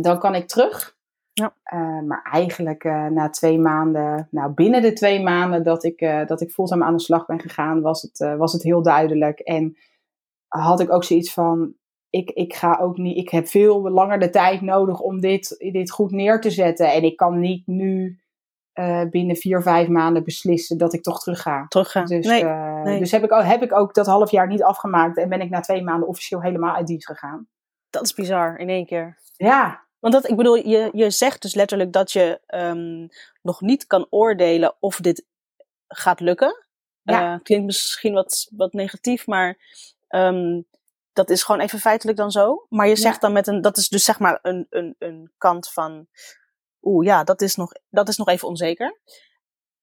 [0.00, 0.96] Dan kan ik terug.
[1.38, 1.54] Ja.
[1.72, 6.26] Uh, maar eigenlijk uh, na twee maanden, nou binnen de twee maanden dat ik, uh,
[6.26, 9.38] dat ik fulltime aan de slag ben gegaan, was het, was het heel duidelijk.
[9.38, 9.76] En
[10.46, 11.74] had ik ook zoiets van,
[12.10, 15.90] ik, ik ga ook niet, ik heb veel langer de tijd nodig om dit, dit
[15.90, 16.92] goed neer te zetten.
[16.92, 18.20] En ik kan niet nu
[19.10, 21.66] binnen vier, vijf maanden beslissen dat ik toch terug ga.
[21.68, 22.04] Terug ga.
[22.04, 22.98] Dus, nee, nee.
[22.98, 25.60] dus heb, ik, heb ik ook dat half jaar niet afgemaakt en ben ik na
[25.60, 27.48] twee maanden officieel helemaal uit dienst gegaan.
[27.90, 29.18] Dat is bizar, in één keer.
[29.36, 33.08] Ja, want dat, ik bedoel, je, je zegt dus letterlijk dat je um,
[33.42, 35.24] nog niet kan oordelen of dit
[35.88, 36.66] gaat lukken.
[37.02, 37.34] Ja.
[37.34, 39.58] Uh, klinkt misschien wat, wat negatief, maar
[40.08, 40.66] um,
[41.12, 42.66] dat is gewoon even feitelijk dan zo.
[42.68, 43.20] Maar je zegt ja.
[43.20, 46.06] dan met een, dat is dus zeg maar een, een, een kant van,
[46.82, 49.00] oeh ja, dat is, nog, dat is nog even onzeker.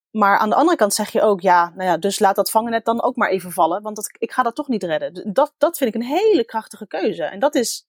[0.09, 2.85] Maar aan de andere kant zeg je ook, ja, nou ja, dus laat dat vangenet
[2.85, 5.33] dan ook maar even vallen, want dat, ik ga dat toch niet redden.
[5.33, 7.23] Dat, dat vind ik een hele krachtige keuze.
[7.23, 7.87] En dat is,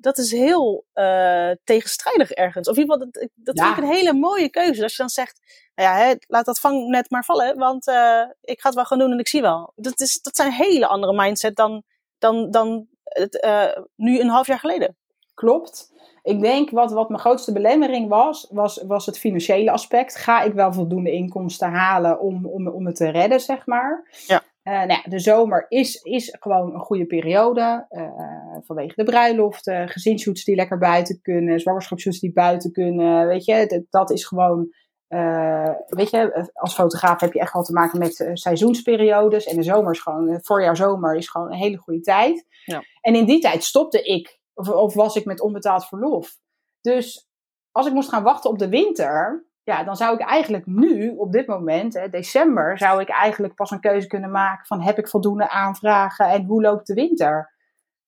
[0.00, 2.68] dat is heel uh, tegenstrijdig ergens.
[2.68, 3.64] Of in ieder geval, dat, dat ja.
[3.64, 4.82] vind ik een hele mooie keuze.
[4.82, 5.40] Als je dan zegt,
[5.74, 8.98] nou ja, hè, laat dat vangnet maar vallen, want uh, ik ga het wel gaan
[8.98, 9.72] doen en ik zie wel.
[9.76, 11.82] Dat, is, dat zijn een hele andere mindset dan,
[12.18, 14.96] dan, dan het, uh, nu een half jaar geleden.
[15.34, 15.92] Klopt.
[16.22, 20.16] Ik denk wat, wat mijn grootste belemmering was, was, was het financiële aspect.
[20.16, 24.08] Ga ik wel voldoende inkomsten halen om, om, om het te redden, zeg maar?
[24.26, 24.42] Ja.
[24.64, 27.86] Uh, nou ja, de zomer is, is gewoon een goede periode.
[27.90, 33.26] Uh, vanwege de bruiloften, gezinsshoots die lekker buiten kunnen, zwangerschapsshoots die buiten kunnen.
[33.26, 34.72] Weet je, dat, is gewoon.
[35.08, 39.46] Uh, weet je, als fotograaf heb je echt wel te maken met seizoensperiodes.
[39.46, 42.46] En de zomer is gewoon, voorjaar zomer is gewoon een hele goede tijd.
[42.64, 42.82] Ja.
[43.00, 46.38] En in die tijd stopte ik, of, of was ik met onbetaald verlof.
[46.80, 47.28] Dus
[47.72, 51.32] als ik moest gaan wachten op de winter, ja, dan zou ik eigenlijk nu, op
[51.32, 55.08] dit moment, hè, december, zou ik eigenlijk pas een keuze kunnen maken van heb ik
[55.08, 57.58] voldoende aanvragen en hoe loopt de winter?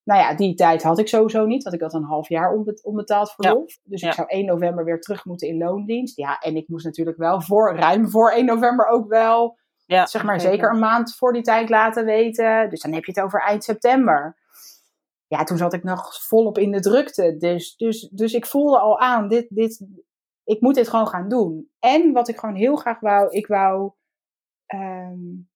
[0.05, 3.33] Nou ja, die tijd had ik sowieso niet, want ik had een half jaar onbetaald
[3.33, 3.71] verlof.
[3.71, 3.81] Ja.
[3.85, 6.17] Dus ik zou 1 november weer terug moeten in loondienst.
[6.17, 10.25] Ja, en ik moest natuurlijk wel voor, ruim voor 1 november ook wel, ja, zeg
[10.25, 12.71] maar zeker een maand voor die tijd laten weten.
[12.71, 14.37] Dus dan heb je het over eind september.
[15.27, 17.37] Ja, toen zat ik nog volop in de drukte.
[17.37, 19.87] Dus, dus, dus ik voelde al aan, dit, dit,
[20.45, 21.71] ik moet dit gewoon gaan doen.
[21.79, 23.93] En wat ik gewoon heel graag wou, ik wou.
[24.75, 25.51] Um,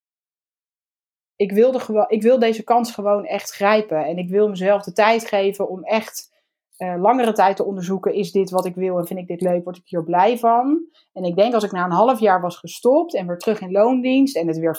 [1.36, 4.04] ik, wilde gewoon, ik wil deze kans gewoon echt grijpen.
[4.04, 6.34] En ik wil mezelf de tijd geven om echt
[6.78, 8.14] uh, langere tijd te onderzoeken.
[8.14, 9.64] Is dit wat ik wil en vind ik dit leuk?
[9.64, 10.86] Word ik hier blij van?
[11.12, 13.72] En ik denk als ik na een half jaar was gestopt en weer terug in
[13.72, 14.78] loondienst en het weer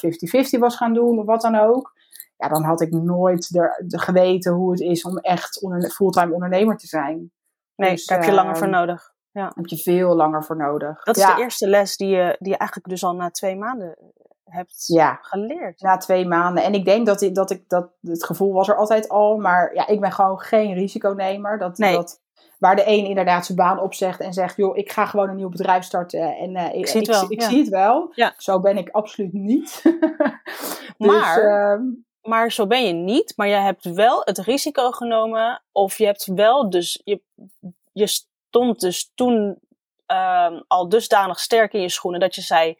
[0.58, 1.96] 50-50 was gaan doen of wat dan ook.
[2.38, 6.78] Ja, dan had ik nooit de geweten hoe het is om echt onder, fulltime ondernemer
[6.78, 7.32] te zijn.
[7.76, 9.16] Nee, dus, daar heb je uh, langer voor nodig.
[9.38, 9.44] Ja.
[9.44, 11.04] Daar heb je veel langer voor nodig.
[11.04, 11.36] Dat is ja.
[11.36, 13.98] de eerste les die je, die je eigenlijk dus al na twee maanden
[14.44, 15.20] hebt ja.
[15.22, 15.82] geleerd.
[15.82, 16.64] Na twee maanden.
[16.64, 19.38] En ik denk dat, ik, dat, ik, dat het gevoel was er altijd al.
[19.38, 21.58] Maar ja, ik ben gewoon geen risiconemer.
[21.58, 21.96] Dat, nee.
[21.96, 22.22] dat,
[22.60, 24.56] waar de een inderdaad zijn baan opzegt en zegt...
[24.56, 26.36] joh, ik ga gewoon een nieuw bedrijf starten.
[26.36, 27.24] En uh, ik, zie het wel.
[27.24, 27.48] Ik, ik ja.
[27.48, 28.12] zie het wel.
[28.16, 28.34] Ja.
[28.38, 29.82] Zo ben ik absoluut niet.
[30.98, 31.44] dus, maar...
[31.44, 31.82] Uh,
[32.22, 35.62] maar zo ben je niet, maar je hebt wel het risico genomen.
[35.72, 37.02] Of je hebt wel dus.
[37.04, 37.22] Je,
[37.92, 38.08] je
[38.58, 39.60] stond dus toen
[40.08, 42.78] um, al dusdanig sterk in je schoenen dat je zei: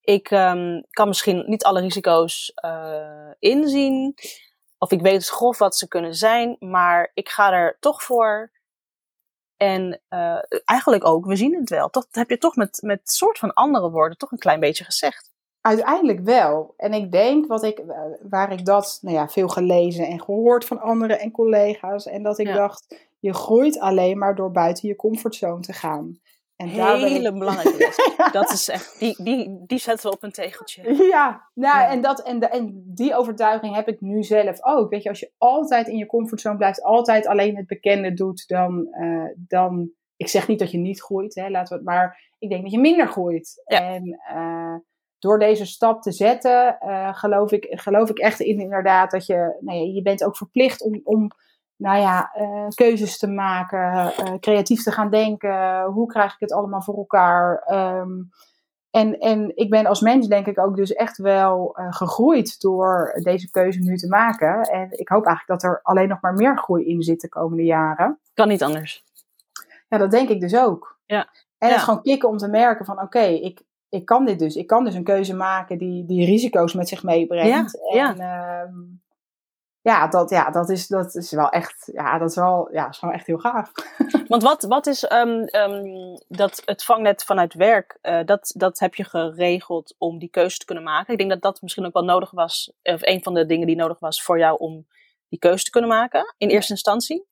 [0.00, 4.14] Ik um, kan misschien niet alle risico's uh, inzien.
[4.78, 8.52] Of ik weet grof wat ze kunnen zijn, maar ik ga er toch voor.
[9.56, 11.90] En uh, eigenlijk ook, we zien het wel.
[11.90, 15.30] Dat heb je toch met, met soort van andere woorden toch een klein beetje gezegd.
[15.60, 16.74] Uiteindelijk wel.
[16.76, 20.64] En ik denk wat ik, eh, waar ik dat nou ja, veel gelezen en gehoord
[20.64, 22.06] van anderen en collega's.
[22.06, 22.54] En dat ik Ja.
[22.54, 26.20] dacht, je groeit alleen maar door buiten je comfortzone te gaan.
[26.56, 27.96] En Hele ik, belangrijke les.
[28.32, 30.82] Dat is echt, die, die, die zetten we op een tegeltje.
[31.10, 31.90] Ja, nou, Ja.
[31.90, 34.90] En, dat, en, de- en die overtuiging heb ik nu zelf ook.
[34.90, 38.88] Weet je, als je altijd in je comfortzone blijft, altijd alleen het bekende doet, dan,
[38.90, 42.48] eh, dan ik zeg niet dat je niet groeit, hè, laten we het maar, ik
[42.48, 43.62] denk dat je minder groeit.
[43.64, 43.80] Ja.
[43.92, 44.74] En eh,
[45.18, 49.56] door deze stap te zetten, eh, geloof, ik, geloof ik echt in inderdaad dat je,
[49.60, 51.30] nou ja, je bent ook verplicht om, om
[51.76, 55.84] nou ja, eh, keuzes te maken, eh, creatief te gaan denken.
[55.84, 57.62] Hoe krijg ik het allemaal voor elkaar?
[57.66, 58.10] Ehm,
[58.90, 63.20] en, en ik ben als mens denk ik ook dus echt wel eh, gegroeid door
[63.22, 64.60] deze keuze nu te maken.
[64.62, 67.64] En ik hoop eigenlijk dat er alleen nog maar meer groei in zit de komende
[67.64, 68.18] jaren.
[68.34, 69.04] Kan niet anders.
[69.88, 70.98] Ja, dat denk ik dus ook.
[71.06, 71.18] Ja.
[71.18, 71.76] En het Ja.
[71.76, 74.56] is gewoon klikken om te merken van oké, ik, ik kan dit dus.
[74.56, 77.78] Ik kan dus een keuze maken die, die risico's met zich meebrengt.
[77.92, 78.74] Ja, En ehm,
[79.86, 82.98] ja, dat, ja, dat is, dat is wel echt, ja, dat is wel, ja, is
[82.98, 83.72] gewoon echt heel gaaf.
[84.28, 88.94] Want wat, wat is ehm, ehm, dat het vangnet vanuit werk, eh, dat, dat heb
[88.94, 91.12] je geregeld om die keuze te kunnen maken.
[91.12, 93.76] Ik denk dat dat misschien ook wel nodig was, of een van de dingen die
[93.76, 94.86] nodig was voor jou om
[95.28, 97.26] die keuze te kunnen maken, in eerste instantie.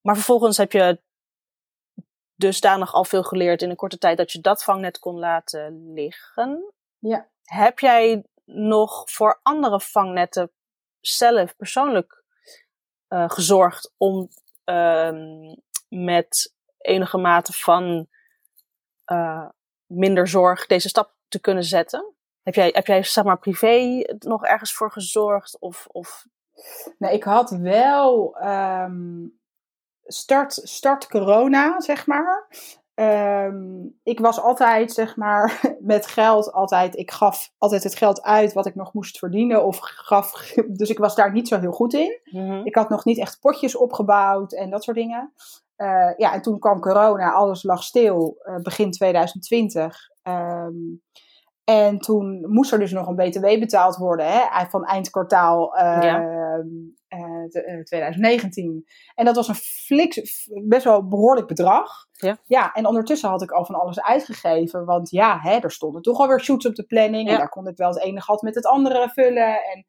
[0.00, 1.00] Maar vervolgens heb je
[2.34, 6.72] dusdanig al veel geleerd in een korte tijd dat je dat vangnet kon laten liggen.
[6.98, 7.28] Ja.
[7.42, 10.50] Heb jij nog voor andere vangnetten
[11.06, 12.24] zelf persoonlijk
[13.08, 14.28] eh, gezorgd om
[14.64, 15.54] ehm,
[15.88, 18.08] met enige mate van
[19.04, 19.48] eh,
[19.86, 22.14] minder zorg deze stap te kunnen zetten?
[22.42, 25.58] Heb jij, heb jij zeg maar privé nog ergens voor gezorgd?
[25.58, 26.26] Of, of...
[26.98, 29.26] Nou, ik had wel ehm,
[30.04, 32.48] start, start corona, zeg maar.
[32.94, 36.96] Ehm, ik was altijd, zeg maar, met geld altijd.
[36.96, 39.64] Ik gaf altijd het geld uit wat ik nog moest verdienen.
[39.64, 40.32] Of gaf,
[40.78, 42.20] dus ik was daar niet zo heel goed in.
[42.64, 45.32] Ik had nog niet echt potjes opgebouwd en dat soort dingen.
[45.76, 50.08] Eh, ja, en toen kwam corona, alles lag stil, eh, begin 2020.
[50.22, 50.72] Ehm,
[51.64, 56.14] en toen moest er dus nog een BTW betaald worden hè, van eind kwartaal eh,
[57.08, 58.84] eh, te- eh, 2019.
[59.14, 61.90] En dat was een fliks, best wel behoorlijk bedrag.
[62.12, 62.38] Ja.
[62.44, 64.84] ja, en ondertussen had ik al van alles uitgegeven.
[64.84, 67.26] Want ja, hè, er stonden toch alweer shoots op de planning.
[67.26, 67.32] Ja.
[67.32, 69.64] En daar kon ik wel het ene gat met het andere vullen.
[69.64, 69.86] En,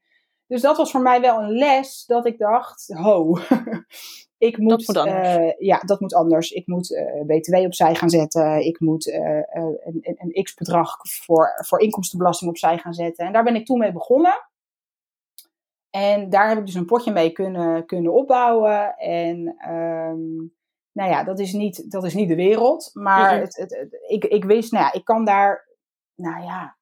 [0.48, 3.38] dus dat was voor mij wel een les dat ik dacht, ho,
[4.46, 5.28] ik moet, moet anders.
[5.36, 6.52] eh, ja, dat moet anders.
[6.52, 8.66] Ik moet eh, BTW opzij gaan zetten.
[8.66, 9.22] Ik moet eh,
[9.54, 13.26] een, een, een x-bedrag voor, voor inkomstenbelasting opzij gaan zetten.
[13.26, 14.48] En daar ben ik toen mee begonnen.
[15.90, 18.96] En daar heb ik dus een potje mee kunnen, kunnen opbouwen.
[18.98, 20.36] En ehm,
[20.92, 22.90] nou ja, dat is niet, dat is niet de wereld.
[22.94, 23.42] Maar Mhm.
[23.42, 25.68] het, het, het- ik, ik wist, nou ja, ik kan daar,
[26.16, 26.78] nou ja,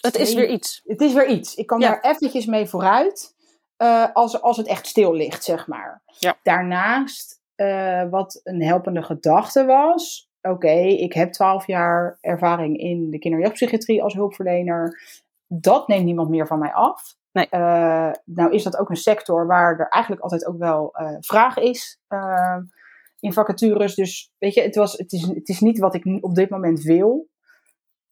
[0.00, 0.80] Het is weer iets.
[0.84, 1.54] het is weer iets.
[1.54, 1.88] Ik kan Ja.
[1.88, 3.33] daar eventjes mee vooruit.
[3.76, 6.02] Eh, als, als het echt stil ligt, zeg maar.
[6.18, 6.36] Ja.
[6.42, 10.28] Daarnaast, eh, wat een helpende gedachte was.
[10.42, 15.00] Oké, ik heb 12 jaar ervaring in de kinder- en jeugdpsychiatrie als hulpverlener.
[15.46, 17.16] Dat neemt niemand meer van mij af.
[17.32, 17.48] Nee.
[17.48, 21.98] Eh, nou is dat ook een sector waar er eigenlijk altijd ook wel vraag is
[23.24, 23.94] in vacatures.
[23.94, 26.82] Dus weet je, het, was, het, is, het is niet wat ik op dit moment
[26.82, 27.28] wil.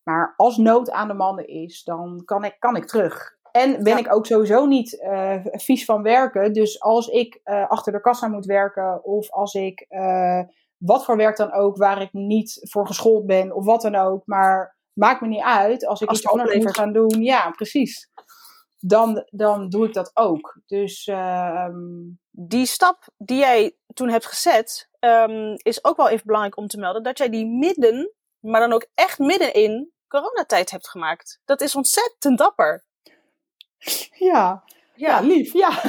[0.02, 3.36] Maar als nood aan de mannen is, dan kan ik, kan ik terug.
[3.52, 3.98] En ben Ja.
[3.98, 6.52] ik ook sowieso niet eh, vies van werken.
[6.52, 10.40] Dus als ik eh, achter de kassa moet werken, of als ik eh,
[10.76, 14.22] wat voor werk dan ook, waar ik niet voor geschoold ben, of wat dan ook,
[14.26, 15.86] maar maakt me niet uit.
[15.86, 18.10] Als ik Als iets anders moet gaan doen, ja, precies.
[18.78, 20.60] Dan, dan doe ik dat ook.
[20.66, 21.80] Dus ehm,
[22.30, 26.78] die stap die jij toen hebt gezet, ehm, is ook wel even belangrijk om te
[26.78, 27.02] melden.
[27.02, 31.40] Dat jij die midden, maar dan ook echt midden in coronatijd hebt gemaakt.
[31.44, 32.84] Dat is ontzettend dapper.
[34.30, 34.62] ja,
[34.94, 35.82] Ja, lief, ja.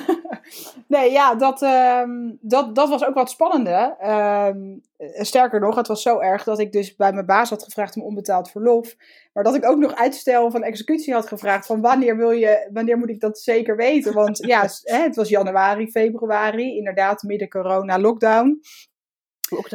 [0.88, 3.96] nee, ja, dat, ehm, dat, dat was ook wat spannende.
[4.00, 7.64] Ehm, eh, sterker nog, het was zo erg dat ik dus bij mijn baas had
[7.64, 8.96] gevraagd om onbetaald verlof.
[9.34, 11.66] Maar dat ik ook nog uitstel van executie had gevraagd.
[11.66, 14.14] Van wanneer, wil je, wanneer moet ik dat zeker weten?
[14.14, 16.78] Want ja, het was januari, februari.
[16.78, 18.60] Inderdaad, midden corona, lockdown.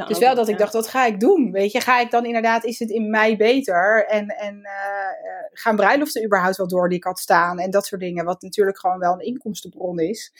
[0.08, 1.50] Dus wel dat ik dacht, wat ga ik doen?
[1.52, 4.06] Weet je, ga ik dan inderdaad, is het in mei beter?
[4.06, 7.58] En, en eh, eh, gaan bruiloften überhaupt wel door die ik had staan?
[7.58, 10.32] En dat soort dingen, wat natuurlijk gewoon wel een inkomstenbron is.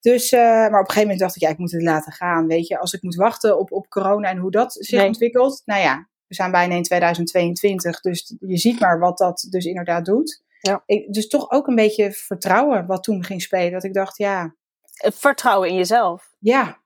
[0.00, 2.46] Dus, eh, maar op een gegeven moment dacht ik, ja, ik moet het laten gaan.
[2.46, 5.06] Weet je, als ik moet wachten op, op corona en hoe dat zich Nee.
[5.06, 5.62] ontwikkelt.
[5.64, 10.04] Nou ja, we zijn bijna in 2022, dus je ziet maar wat dat dus inderdaad
[10.04, 10.42] doet.
[10.60, 10.82] Ja.
[10.86, 13.72] Ik, dus toch ook een beetje vertrouwen wat toen ging spelen.
[13.72, 14.54] Dat ik dacht, ja,
[14.96, 16.34] Vertrouwen in jezelf.
[16.38, 16.80] ja,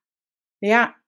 [0.59, 0.99] ja,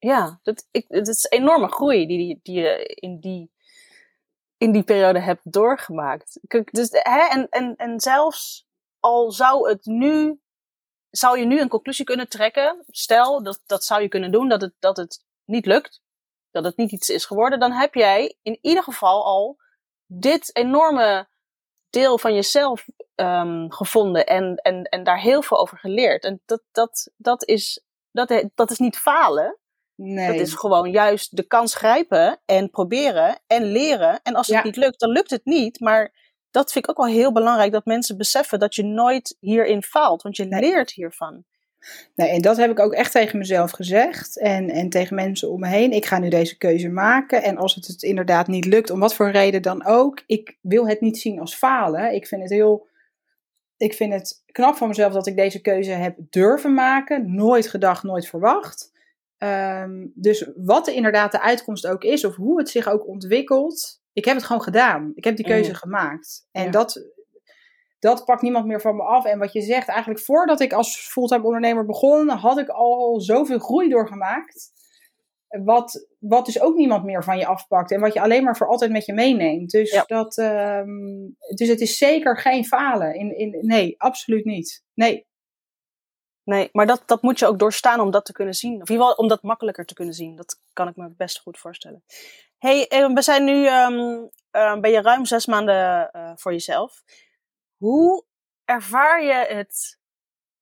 [0.00, 3.50] Ja, dat, ik, het is een enorme groei die, die, je in die
[4.60, 6.38] in die periode hebt doorgemaakt.
[6.70, 8.66] Dus, hè, en, en, en zelfs
[8.98, 10.40] al zou het nu,
[11.10, 14.60] zou je nu een conclusie kunnen trekken, stel dat, dat zou je kunnen doen, dat
[14.60, 16.02] het, dat het niet lukt,
[16.50, 19.58] dat het niet iets is geworden, dan heb jij in ieder geval al
[20.06, 21.28] dit enorme
[21.90, 26.24] deel van jezelf um, gevonden en, en, en daar heel veel over geleerd.
[26.24, 29.58] En dat, dat, dat, is, dat, dat is niet falen.
[30.02, 30.26] Nee.
[30.26, 34.20] Dat is gewoon juist de kans grijpen en proberen en leren.
[34.22, 35.80] En als het niet lukt, dan lukt het niet.
[35.80, 36.12] Maar
[36.50, 40.22] dat vind ik ook wel heel belangrijk, dat mensen beseffen dat je nooit hierin faalt,
[40.22, 41.44] want je leert hiervan.
[42.14, 45.60] Nee, en dat heb ik ook echt tegen mezelf gezegd en, en tegen mensen om
[45.60, 45.92] me heen.
[45.92, 49.14] Ik ga nu deze keuze maken en als het, het inderdaad niet lukt, om wat
[49.14, 52.14] voor reden dan ook, ik wil het niet zien als falen.
[52.14, 52.86] Ik vind het heel,
[53.76, 57.34] ik vind het knap van mezelf dat ik deze keuze heb durven maken.
[57.34, 58.92] Nooit gedacht, nooit verwacht.
[59.40, 64.00] Ehm, dus wat er inderdaad de uitkomst ook is, of hoe het zich ook ontwikkelt,
[64.12, 65.12] ik heb het gewoon gedaan.
[65.14, 66.46] Ik heb die keuze gemaakt.
[66.52, 67.10] En dat,
[67.98, 69.24] dat pakt niemand meer van me af.
[69.24, 73.58] En wat je zegt, eigenlijk voordat ik als fulltime ondernemer begon, had ik al zoveel
[73.58, 74.72] groei doorgemaakt.
[75.48, 77.90] Wat, wat dus ook niemand meer van je afpakt.
[77.90, 79.70] En wat je alleen maar voor altijd met je meeneemt.
[79.70, 80.88] Dus, dat, ehm,
[81.54, 83.14] dus het is zeker geen falen.
[83.14, 84.84] In, in, nee, absoluut niet.
[84.94, 85.28] Nee.
[86.50, 88.82] Nee, maar dat, dat moet je ook doorstaan om dat te kunnen zien.
[88.82, 90.36] Of in ieder geval om dat makkelijker te kunnen zien.
[90.36, 92.04] Dat kan ik me best goed voorstellen.
[92.58, 97.02] hey, eh, we zijn nu, um, ben je ruim zes maanden uh, voor jezelf.
[97.76, 98.24] Hoe
[98.64, 99.98] ervaar je het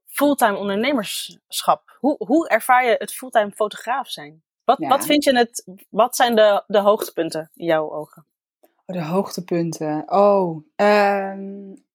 [0.06, 1.96] fulltime ondernemerschap?
[2.00, 4.42] Hoe, hoe ervaar je het fulltime fotograaf zijn?
[4.64, 8.26] Wat, wat vind je het, wat zijn de, de hoogtepunten in jouw ogen?
[8.60, 10.12] Oh, de hoogtepunten.
[10.12, 11.86] Oh, um,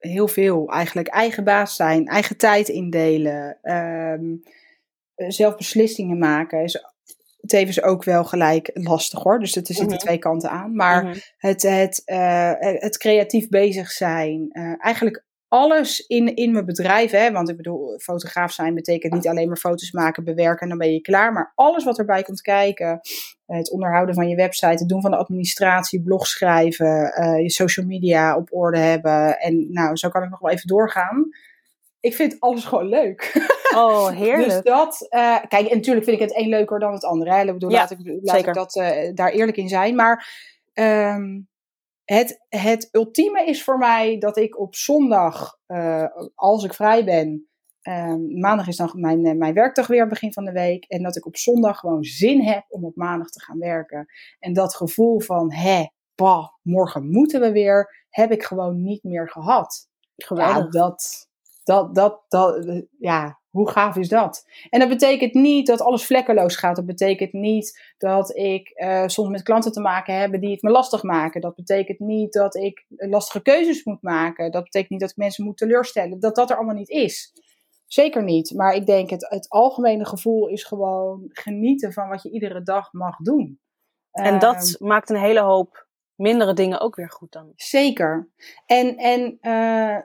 [0.00, 1.08] heel veel eigenlijk.
[1.08, 4.42] Eigen baas zijn, eigen tijd indelen, um,
[5.14, 6.84] zelf beslissingen maken is
[7.46, 9.38] tevens ook wel gelijk lastig hoor.
[9.38, 10.74] Dus er zitten mm twee kanten aan.
[10.74, 11.18] Maar mhm.
[11.38, 17.10] het, het, uh, het creatief bezig zijn, uh, eigenlijk alles in, in mijn bedrijf.
[17.10, 20.78] Hè, want ik bedoel, fotograaf zijn betekent niet alleen maar foto's maken, bewerken en dan
[20.78, 21.32] ben je klaar.
[21.32, 23.00] Maar alles wat erbij komt kijken.
[23.46, 27.86] Het onderhouden van je website, het doen van de administratie, blog schrijven, uh, je social
[27.86, 29.38] media op orde hebben.
[29.38, 31.28] En nou, zo kan ik nog wel even doorgaan.
[32.00, 33.48] Ik vind alles gewoon leuk.
[33.74, 34.48] Oh, heerlijk.
[34.48, 37.34] dus dat, uh, kijk, en natuurlijk vind ik het een leuker dan het andere.
[37.34, 37.40] Hè.
[37.40, 39.94] Ik bedoel, laat, ik, laat ik dat uh, daar eerlijk in zijn.
[39.94, 40.26] Maar
[40.74, 41.48] um,
[42.14, 47.48] het, het ultieme is voor mij dat ik op zondag, uh, als ik vrij ben,
[47.82, 50.84] um, maandag is dan mijn, mijn werkdag weer, begin van de week.
[50.84, 54.06] En dat ik op zondag gewoon zin heb om op maandag te gaan werken.
[54.38, 59.30] En dat gevoel van, hè, bah, morgen moeten we weer, heb ik gewoon niet meer
[59.30, 59.88] gehad.
[60.16, 60.56] Geweldig.
[60.56, 61.28] Ja, dat,
[61.64, 64.44] dat, dat, dat, ja, hoe gaaf is dat?
[64.68, 66.76] En dat betekent niet dat alles vlekkeloos gaat.
[66.76, 70.70] Dat betekent niet dat ik uh, soms met klanten te maken heb die het me
[70.70, 71.40] lastig maken.
[71.40, 74.50] Dat betekent niet dat ik lastige keuzes moet maken.
[74.50, 76.20] Dat betekent niet dat ik mensen moet teleurstellen.
[76.20, 77.32] Dat dat er allemaal niet is.
[77.86, 78.52] Zeker niet.
[78.54, 82.92] Maar ik denk het, het algemene gevoel is gewoon genieten van wat je iedere dag
[82.92, 83.60] mag doen.
[84.10, 87.52] En dat ehm, maakt een hele hoop mindere dingen ook weer goed dan.
[87.56, 88.30] Zeker.
[88.66, 90.02] En, en uh,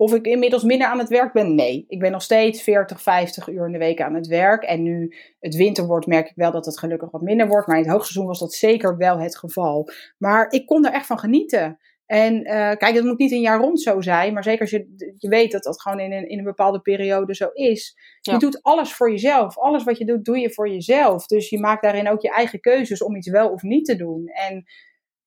[0.00, 1.54] of ik inmiddels minder aan het werk ben?
[1.54, 1.84] Nee.
[1.88, 4.62] Ik ben nog steeds 40, 50 uur in de week aan het werk.
[4.62, 7.66] En nu het winter wordt, merk ik wel dat het gelukkig wat minder wordt.
[7.66, 9.88] Maar in het hoogseizoen was dat zeker wel het geval.
[10.18, 11.78] Maar ik kon er echt van genieten.
[12.06, 14.32] En uh, kijk, het moet niet een jaar rond zo zijn.
[14.32, 17.34] Maar zeker als je, je weet dat dat gewoon in een, in een bepaalde periode
[17.34, 17.96] zo is.
[18.20, 19.58] Je doet alles voor jezelf.
[19.58, 21.26] Alles wat je doet, doe je voor jezelf.
[21.26, 24.26] Dus je maakt daarin ook je eigen keuzes om iets wel of niet te doen.
[24.26, 24.64] En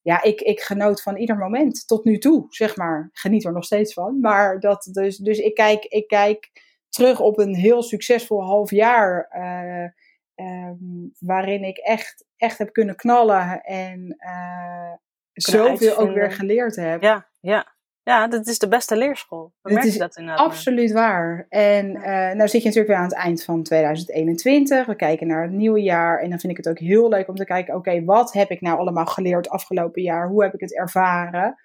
[0.01, 3.09] ja, ik, ik genoot van ieder moment tot nu toe, zeg maar.
[3.11, 4.19] Geniet er nog steeds van.
[4.19, 6.49] Maar dat, dus, dus ik, kijk, ik kijk
[6.89, 9.29] terug op een heel succesvol half jaar.
[9.37, 9.89] Uh,
[10.45, 14.93] um, waarin ik echt, echt heb kunnen knallen en uh,
[15.33, 17.01] zoveel ook weer geleerd heb.
[17.01, 17.75] Ja, ja.
[18.03, 19.53] Ja, dat is de beste leerschool.
[19.61, 20.45] We merken dat inderdaad.
[20.45, 21.45] Absoluut waar.
[21.49, 24.85] En uh, nou zit je natuurlijk weer aan het eind van 2021.
[24.85, 26.19] We kijken naar het nieuwe jaar.
[26.19, 28.61] En dan vind ik het ook heel leuk om te kijken: oké, wat heb ik
[28.61, 30.27] nou allemaal geleerd afgelopen jaar?
[30.27, 31.55] Hoe heb ik het ervaren?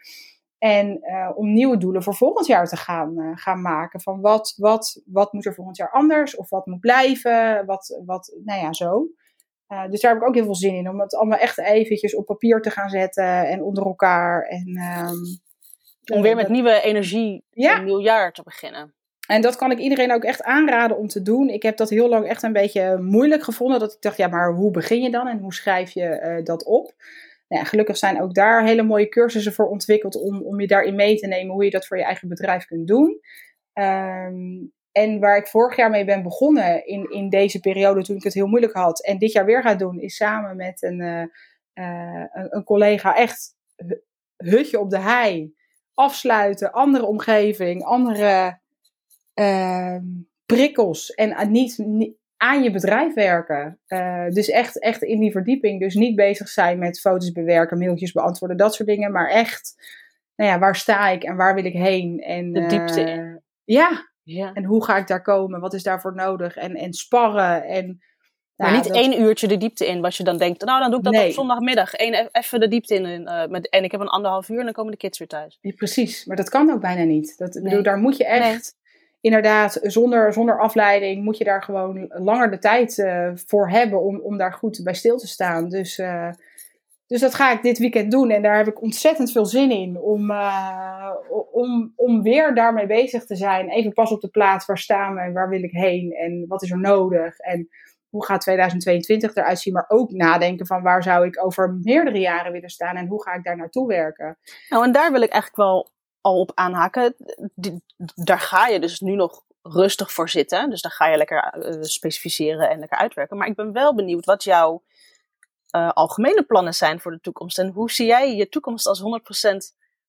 [0.58, 4.00] En uh, om nieuwe doelen voor volgend jaar te gaan, uh, gaan maken.
[4.00, 6.36] Van wat, wat, wat moet er volgend jaar anders?
[6.36, 7.66] Of wat moet blijven?
[7.66, 9.06] Wat, wat nou ja, zo.
[9.68, 10.88] Uh, dus daar heb ik ook heel veel zin in.
[10.88, 13.48] Om het allemaal echt eventjes op papier te gaan zetten.
[13.48, 14.42] En onder elkaar.
[14.42, 15.44] En um,
[16.12, 17.78] om weer met nieuwe energie ja.
[17.78, 18.94] een nieuw jaar te beginnen.
[19.26, 21.48] En dat kan ik iedereen ook echt aanraden om te doen.
[21.48, 23.80] Ik heb dat heel lang echt een beetje moeilijk gevonden.
[23.80, 26.64] Dat ik dacht, ja, maar hoe begin je dan en hoe schrijf je uh, dat
[26.64, 26.94] op?
[27.48, 30.94] Nou ja, gelukkig zijn ook daar hele mooie cursussen voor ontwikkeld om, om je daarin
[30.94, 33.20] mee te nemen hoe je dat voor je eigen bedrijf kunt doen.
[33.74, 38.22] Um, en waar ik vorig jaar mee ben begonnen in, in deze periode toen ik
[38.22, 39.04] het heel moeilijk had.
[39.04, 41.22] En dit jaar weer ga doen, is samen met een, uh,
[41.74, 43.54] uh, een, een collega echt
[44.36, 45.54] hutje op de hei,
[45.96, 48.58] afsluiten, andere omgeving, andere
[49.34, 49.96] uh,
[50.46, 53.78] prikkels en niet, niet, aan je bedrijf werken.
[53.88, 55.80] Uh, dus echt, echt in die verdieping.
[55.80, 59.12] Dus niet bezig zijn met foto's bewerken, mailtjes beantwoorden, dat soort dingen.
[59.12, 59.74] Maar echt,
[60.36, 62.20] nou ja, waar sta ik en waar wil ik heen?
[62.20, 63.42] En, de diepte uh, in.
[63.64, 64.08] Ja.
[64.22, 64.52] ja.
[64.52, 65.60] En hoe ga ik daar komen?
[65.60, 66.56] Wat is daarvoor nodig?
[66.56, 68.00] En, en sparren en
[68.56, 68.96] maar niet dat...
[68.96, 71.26] één uurtje de diepte in, wat je dan denkt, nou dan doe ik dat nee.
[71.26, 71.90] op zondagmiddag.
[71.92, 73.20] Eén, even de diepte in.
[73.20, 75.58] Uh, met, en ik heb een anderhalf uur en dan komen de kids weer thuis.
[75.60, 77.38] Ja, precies, maar dat kan ook bijna niet.
[77.38, 77.62] Dat, nee.
[77.62, 79.00] bedoel, daar moet je echt, nee.
[79.20, 84.20] inderdaad, zonder, zonder afleiding, moet je daar gewoon langer de tijd uh, voor hebben om,
[84.20, 85.68] om daar goed bij stil te staan.
[85.68, 86.30] Dus, uh,
[87.06, 90.00] dus dat ga ik dit weekend doen en daar heb ik ontzettend veel zin in
[90.00, 90.32] om,
[91.52, 93.68] om, om weer daarmee bezig te zijn.
[93.68, 96.62] Even pas op de plaats, waar staan we en waar wil ik heen en wat
[96.62, 97.68] is er nodig en
[98.16, 102.52] hoe gaat 2022 eruit zien, maar ook nadenken van waar zou ik over meerdere jaren
[102.52, 104.38] willen staan en hoe ga ik daar naartoe werken.
[104.68, 105.90] Nou, en daar wil ik eigenlijk wel
[106.20, 107.14] al op aanhaken.
[108.14, 110.70] daar ga je dus nu nog rustig voor zitten.
[110.70, 113.36] Dus daar ga je lekker uh, specificeren en lekker uitwerken.
[113.36, 114.82] Maar ik ben wel benieuwd wat jouw
[115.76, 117.58] uh, algemene plannen zijn voor de toekomst.
[117.58, 119.04] En hoe zie jij je toekomst als 100%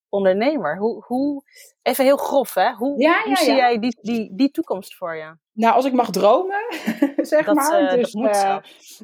[0.09, 0.77] ondernemer?
[0.77, 1.43] Hoe, hoe,
[1.81, 2.73] even heel grof, hè?
[2.73, 3.55] Hoe, ja, ja, hoe zie ja.
[3.55, 5.35] jij die, die, die toekomst voor je?
[5.53, 6.65] Nou, als ik mag dromen,
[7.17, 7.81] zeg dat, maar.
[7.81, 8.57] Uh, dus, moet uh,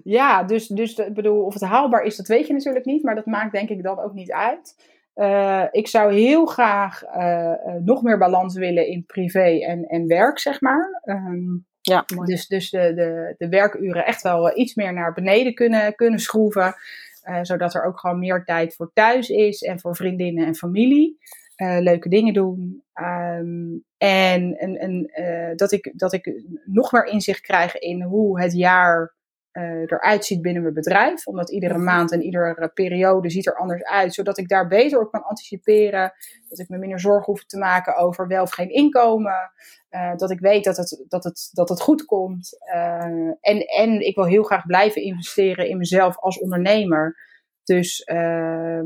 [0.04, 3.04] ja, dus, dus ik bedoel, of het haalbaar is, dat weet je natuurlijk niet.
[3.04, 4.92] Maar dat maakt denk ik dan ook niet uit.
[5.16, 7.04] Uh, ik zou heel graag
[7.84, 11.02] nog meer balans willen in privé en, en werk, zeg maar.
[11.06, 12.28] Um, ja, mooi.
[12.28, 16.76] Dus, dus de, de, de werkuren echt wel iets meer naar beneden kunnen, kunnen schroeven.
[17.24, 21.18] Uh, zodat er ook gewoon meer tijd voor thuis is en voor vriendinnen en familie.
[21.58, 22.84] Uh, leuke dingen doen.
[22.94, 29.16] Um, en uh, dat, ik, dat ik nog meer inzicht krijg in hoe het jaar
[29.86, 31.28] eruit ziet binnen mijn bedrijf.
[31.28, 34.14] Omdat iedere maand en iedere periode ziet er anders uit.
[34.14, 36.14] Zodat ik daar beter op kan anticiperen.
[36.50, 39.52] Dat ik me minder zorgen hoef te maken over wel of geen inkomen.
[39.92, 42.58] Uh, dat ik weet dat het, dat het, dat het goed komt.
[42.76, 43.04] Uh,
[43.40, 47.16] en, en ik wil heel graag blijven investeren in mezelf als ondernemer.
[47.64, 48.82] Dus uh,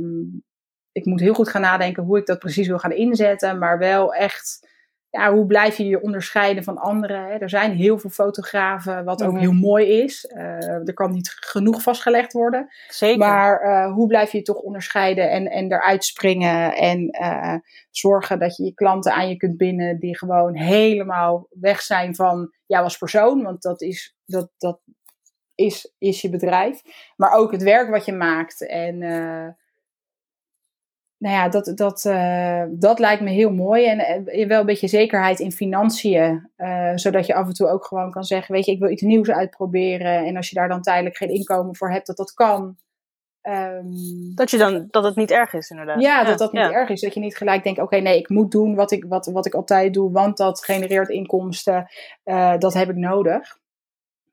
[0.92, 3.58] ik moet heel goed gaan nadenken hoe ik dat precies wil gaan inzetten.
[3.58, 4.68] Maar wel echt,
[5.18, 7.26] ja, hoe blijf je je onderscheiden van anderen?
[7.26, 7.34] Hè?
[7.34, 9.44] Er zijn heel veel fotografen, wat ook mm -hmm.
[9.44, 10.26] heel mooi is.
[10.86, 12.68] er kan niet genoeg vastgelegd worden.
[12.88, 13.18] Zeker.
[13.18, 16.76] Maar hoe blijf je je toch onderscheiden en, en eruit springen?
[16.76, 17.10] En
[17.92, 22.54] zorgen dat je je klanten aan je kunt binden die gewoon helemaal weg zijn van
[22.66, 23.44] jou als persoon.
[23.44, 24.80] Want dat is, dat, dat
[25.56, 26.82] is, is je bedrijf.
[27.16, 28.68] Maar ook het werk wat je maakt.
[28.68, 29.02] En
[31.18, 33.86] nou ja, dat, dat, uh, dat lijkt me heel mooi.
[33.86, 36.50] En uh, wel een beetje zekerheid in financiën.
[36.96, 39.30] zodat je af en toe ook gewoon kan zeggen, weet je, ik wil iets nieuws
[39.30, 40.26] uitproberen.
[40.26, 42.78] En als je daar dan tijdelijk geen inkomen voor hebt, dat dat kan.
[43.48, 46.02] Um, dat, je dan, dat het niet erg is, inderdaad.
[46.02, 46.72] Ja, dat dat niet ja.
[46.72, 47.02] erg is.
[47.02, 49.46] Dat je niet gelijk denkt: oké, okay, nee, ik moet doen wat ik, wat, wat
[49.46, 51.88] ik altijd doe, want dat genereert inkomsten.
[52.26, 53.58] Uh, dat heb ik nodig.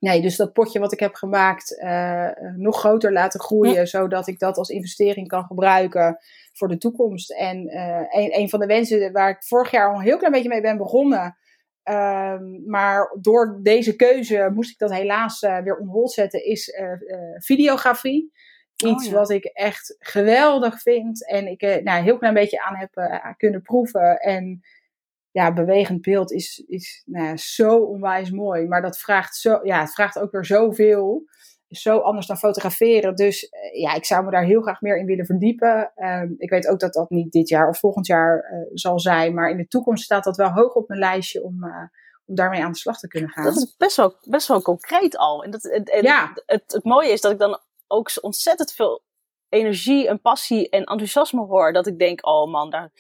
[0.05, 3.85] Nee, dus dat potje wat ik heb gemaakt uh, nog groter laten groeien, ja.
[3.85, 6.19] zodat ik dat als investering kan gebruiken
[6.53, 7.33] voor de toekomst.
[7.33, 10.33] En uh, een, een van de wensen waar ik vorig jaar al een heel klein
[10.33, 11.37] beetje mee ben begonnen.
[11.85, 16.73] Um, maar door deze keuze moest ik dat helaas weer on hold zetten, is
[17.39, 18.33] videografie.
[18.77, 19.19] Iets oh, ja.
[19.19, 21.29] wat ik echt geweldig vind.
[21.29, 22.91] En ik nou, een heel klein beetje aan heb
[23.37, 24.19] kunnen proeven.
[24.19, 24.61] En
[25.35, 28.67] ja, bewegend beeld is, is nou, zo onwijs mooi.
[28.67, 31.25] Maar dat vraagt, zo, ja, het vraagt ook weer zoveel.
[31.69, 33.15] Is zo anders dan fotograferen.
[33.15, 35.93] Dus uh, ja, ik zou me daar heel graag meer in willen verdiepen.
[35.97, 39.35] Um, ik weet ook dat dat niet dit jaar of volgend jaar uh, zal zijn.
[39.35, 41.65] Maar in de toekomst staat dat wel hoog op mijn lijstje om
[42.27, 43.45] om daarmee aan de slag te kunnen gaan.
[43.45, 45.45] Dat is best wel, best wel concreet al.
[45.45, 46.33] En, dat, en, en ja.
[46.47, 49.03] het, het mooie is dat ik dan ook ontzettend veel
[49.49, 51.73] energie en passie en enthousiasme hoor.
[51.73, 52.93] Dat ik denk, oh man, daar,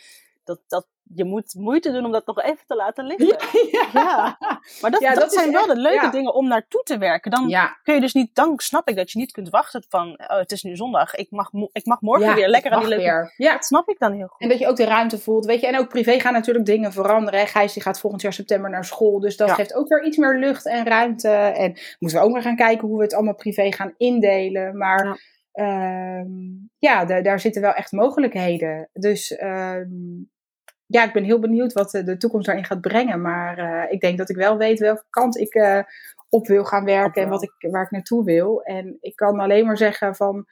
[0.45, 3.27] dat, dat, je moet moeite doen om dat nog even te laten liggen.
[3.27, 4.39] Ja, ja.
[4.81, 7.31] Maar dat, ja, dat, dat zijn wel de leuke dingen om naartoe te werken.
[7.31, 7.49] Dan
[7.83, 10.53] kun je dus niet, dan snap ik dat je niet kunt wachten van, oh, het
[10.53, 13.03] is nu zondag, ik mag, ik mag morgen weer lekker aan die leuke...
[13.05, 13.33] weer.
[13.37, 13.53] Ja.
[13.53, 14.41] Dat snap ik dan heel goed.
[14.41, 15.45] En dat je ook de ruimte voelt.
[15.45, 17.41] Weet je, en ook privé gaan natuurlijk dingen veranderen.
[17.41, 17.47] Hè.
[17.47, 19.21] Gijs die gaat volgend jaar september naar school.
[19.21, 21.29] Dus dat geeft ook weer iets meer lucht en ruimte.
[21.29, 24.77] En moeten we ook weer gaan kijken hoe we het allemaal privé gaan indelen.
[24.77, 25.19] Maar
[26.79, 27.05] Ja.
[27.05, 28.89] da- daar zitten wel echt mogelijkheden.
[28.93, 29.87] Dus ehm,
[30.87, 33.21] ja, ik ben heel benieuwd wat de, de toekomst daarin gaat brengen.
[33.21, 35.81] Maar eh, ik denk dat ik wel weet welke kant ik eh,
[36.29, 38.63] op wil gaan werken en wat ik, waar ik naartoe wil.
[38.63, 40.47] En ik kan alleen maar zeggen van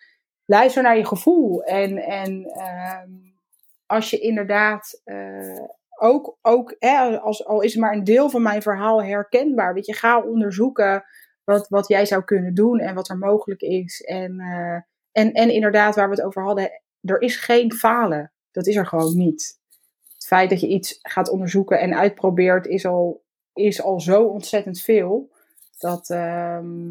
[0.45, 1.65] luister naar je gevoel.
[1.65, 3.11] En, en ehm,
[3.87, 5.65] als je inderdaad eh,
[5.99, 9.75] ook, ook hè, als, al is het maar een deel van mijn verhaal herkenbaar.
[9.75, 11.05] Weet je, ga onderzoeken
[11.45, 14.01] wat, wat jij zou kunnen doen en wat er mogelijk is.
[14.01, 14.81] En, eh,
[15.13, 18.33] en, en inderdaad, waar we het over hadden, er is geen falen.
[18.51, 19.61] Dat is er gewoon niet.
[20.33, 23.25] Het feit dat je iets gaat onderzoeken en uitprobeert is al,
[23.55, 25.31] is al zo ontzettend veel.
[25.79, 26.91] Dat ehm,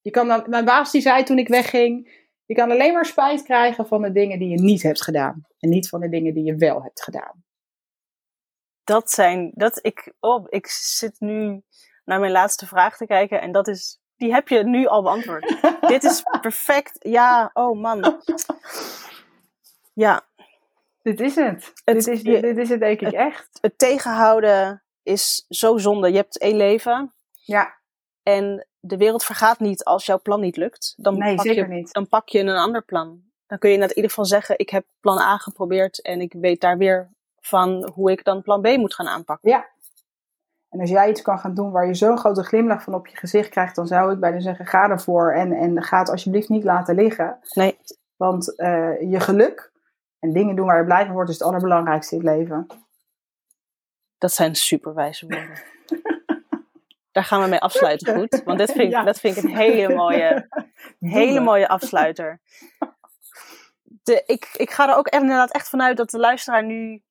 [0.00, 3.42] je kan dan, mijn baas die zei toen ik wegging, je kan alleen maar spijt
[3.42, 5.46] krijgen van de dingen die je niet hebt gedaan.
[5.58, 7.44] En niet van de dingen die je wel hebt gedaan.
[8.84, 11.62] Dat zijn, dat ik, oh, ik zit nu
[12.04, 15.56] naar mijn laatste vraag te kijken en dat is, die heb je nu al beantwoord.
[15.92, 18.22] Dit is perfect, ja, oh man.
[19.92, 20.30] Ja.
[21.02, 21.72] Dit is het.
[21.84, 23.58] het dit, is, dit is het denk ik echt.
[23.60, 26.10] Het tegenhouden is zo zonde.
[26.10, 27.12] Je hebt één leven.
[27.32, 27.74] Ja.
[28.22, 30.94] En de wereld vergaat niet als jouw plan niet lukt.
[30.96, 31.92] Dan nee, pak zeker je, niet.
[31.92, 33.22] Dan pak je een ander plan.
[33.46, 36.60] Dan kun je in ieder geval zeggen, ik heb plan A geprobeerd en ik weet
[36.60, 39.50] daar weer van hoe ik dan plan B moet gaan aanpakken.
[39.50, 39.70] Ja.
[40.68, 43.16] En als jij iets kan gaan doen waar je zo'n grote glimlach van op je
[43.16, 46.64] gezicht krijgt, dan zou ik bijna zeggen, ga ervoor en, en ga het alsjeblieft niet
[46.64, 47.38] laten liggen.
[47.52, 47.78] Nee.
[48.16, 49.71] Want uh, je geluk
[50.22, 52.66] en dingen doen waar je blij van wordt, is het allerbelangrijkste in het leven.
[54.18, 55.62] Dat zijn superwijze woorden.
[57.12, 58.42] Daar gaan we mee afsluiten, goed?
[58.44, 59.04] Want dit vind ja.
[59.04, 60.48] dat vind ik een hele mooie,
[60.98, 62.40] hele mooie afsluiter.
[64.02, 67.02] De, ik, ik ga er ook inderdaad echt vanuit dat de luisteraar nu,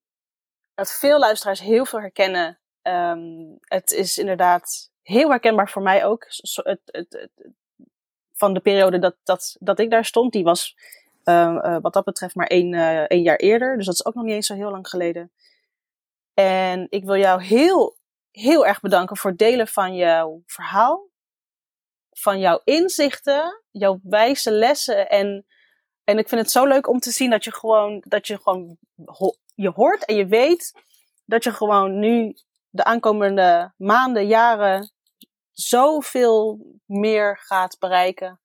[0.73, 2.59] dat veel luisteraars heel veel herkennen.
[2.81, 6.25] Um, het is inderdaad heel herkenbaar voor mij ook.
[6.27, 7.29] Het, het, het,
[8.33, 10.75] van de periode dat, dat, dat ik daar stond, die was
[11.25, 13.77] uh, uh, wat dat betreft maar één, uh, één jaar eerder.
[13.77, 15.31] Dus dat is ook nog niet eens zo heel lang geleden.
[16.33, 17.99] En ik wil jou heel
[18.31, 21.09] heel erg bedanken voor het delen van jouw verhaal.
[22.11, 25.09] Van jouw inzichten, jouw wijze lessen.
[25.09, 25.45] En,
[26.03, 28.77] en ik vind het zo leuk om te zien dat je gewoon, dat je gewoon
[29.55, 30.73] je hoort en je weet
[31.25, 32.35] dat je gewoon nu
[32.69, 34.91] de aankomende maanden, jaren
[35.51, 38.39] zoveel meer gaat bereiken.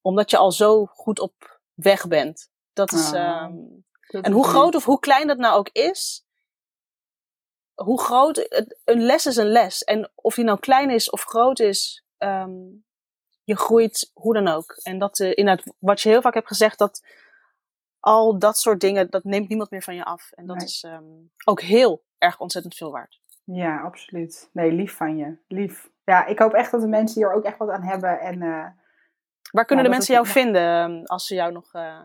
[0.00, 2.50] Omdat je al zo goed op weg bent.
[2.72, 6.24] Dat is, Ah, um, dat en hoe groot of hoe klein dat nou ook is,
[7.74, 9.82] hoe groot, het- een les is een les.
[9.84, 12.52] En of die nou klein is of groot is, ehm,
[13.44, 14.72] je groeit hoe dan ook.
[14.82, 17.06] En dat, eh, inderdaad, wat je heel vaak hebt gezegd, dat
[18.00, 20.30] al dat soort dingen, dat neemt niemand meer van je af.
[20.32, 20.66] En dat Nee.
[20.66, 21.04] is ehm,
[21.44, 23.20] ook heel erg ontzettend veel waard.
[23.44, 24.50] Ja, absoluut.
[24.52, 25.36] Nee, lief van je.
[25.48, 25.90] Lief.
[26.04, 28.20] Ja, ik hoop echt dat de mensen hier ook echt wat aan hebben.
[28.20, 28.66] En eh,
[29.54, 31.72] Waar kunnen Ja, de mensen jou vinden ehm, als ze jou nog...
[31.72, 31.98] eh,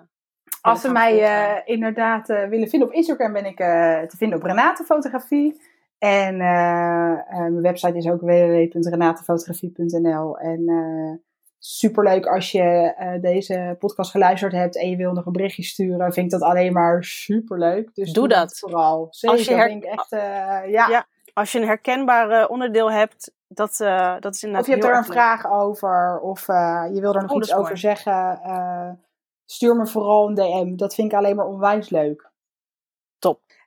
[0.62, 1.56] als ze mij volgen?
[1.56, 5.62] eh, inderdaad eh, willen vinden op Instagram, ben ik eh, te vinden op Renate Fotografie.
[5.98, 10.38] En eh, eh, mijn website is ook www.renatefotografie.nl.
[10.38, 11.28] En eh
[11.62, 16.14] superleuk als je eh, deze podcast geluisterd hebt en je wil nog een berichtje sturen.
[16.14, 17.96] Vind ik dat alleen maar superleuk.
[17.96, 18.58] Dus Doe dat.
[18.60, 19.08] vooral.
[19.10, 20.20] Zeker, Als je her- vind ik echt, eh,
[20.72, 20.88] ja.
[20.90, 24.82] Ja, Als je een herkenbaar eh, onderdeel hebt, dat, eh, dat is inderdaad Of je
[24.82, 27.78] hebt er een vraag over, of eh, je wil er nog Oh, iets over mooi.
[27.78, 28.40] zeggen.
[28.44, 28.90] eh,
[29.46, 30.76] stuur me vooral een DM.
[30.76, 32.28] Dat vind ik alleen maar onwijs leuk.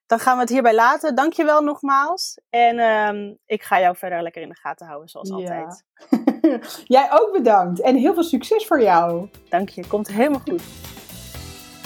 [0.07, 1.15] Dan gaan we het hierbij laten.
[1.15, 2.41] Dankjewel nogmaals.
[2.51, 5.35] En ehm, ik ga jou verder lekker in de gaten houden, zoals Ja.
[5.35, 5.85] altijd.
[6.97, 9.29] Jij ook bedankt en heel veel succes voor jou.
[9.49, 10.63] Dank je, komt helemaal goed.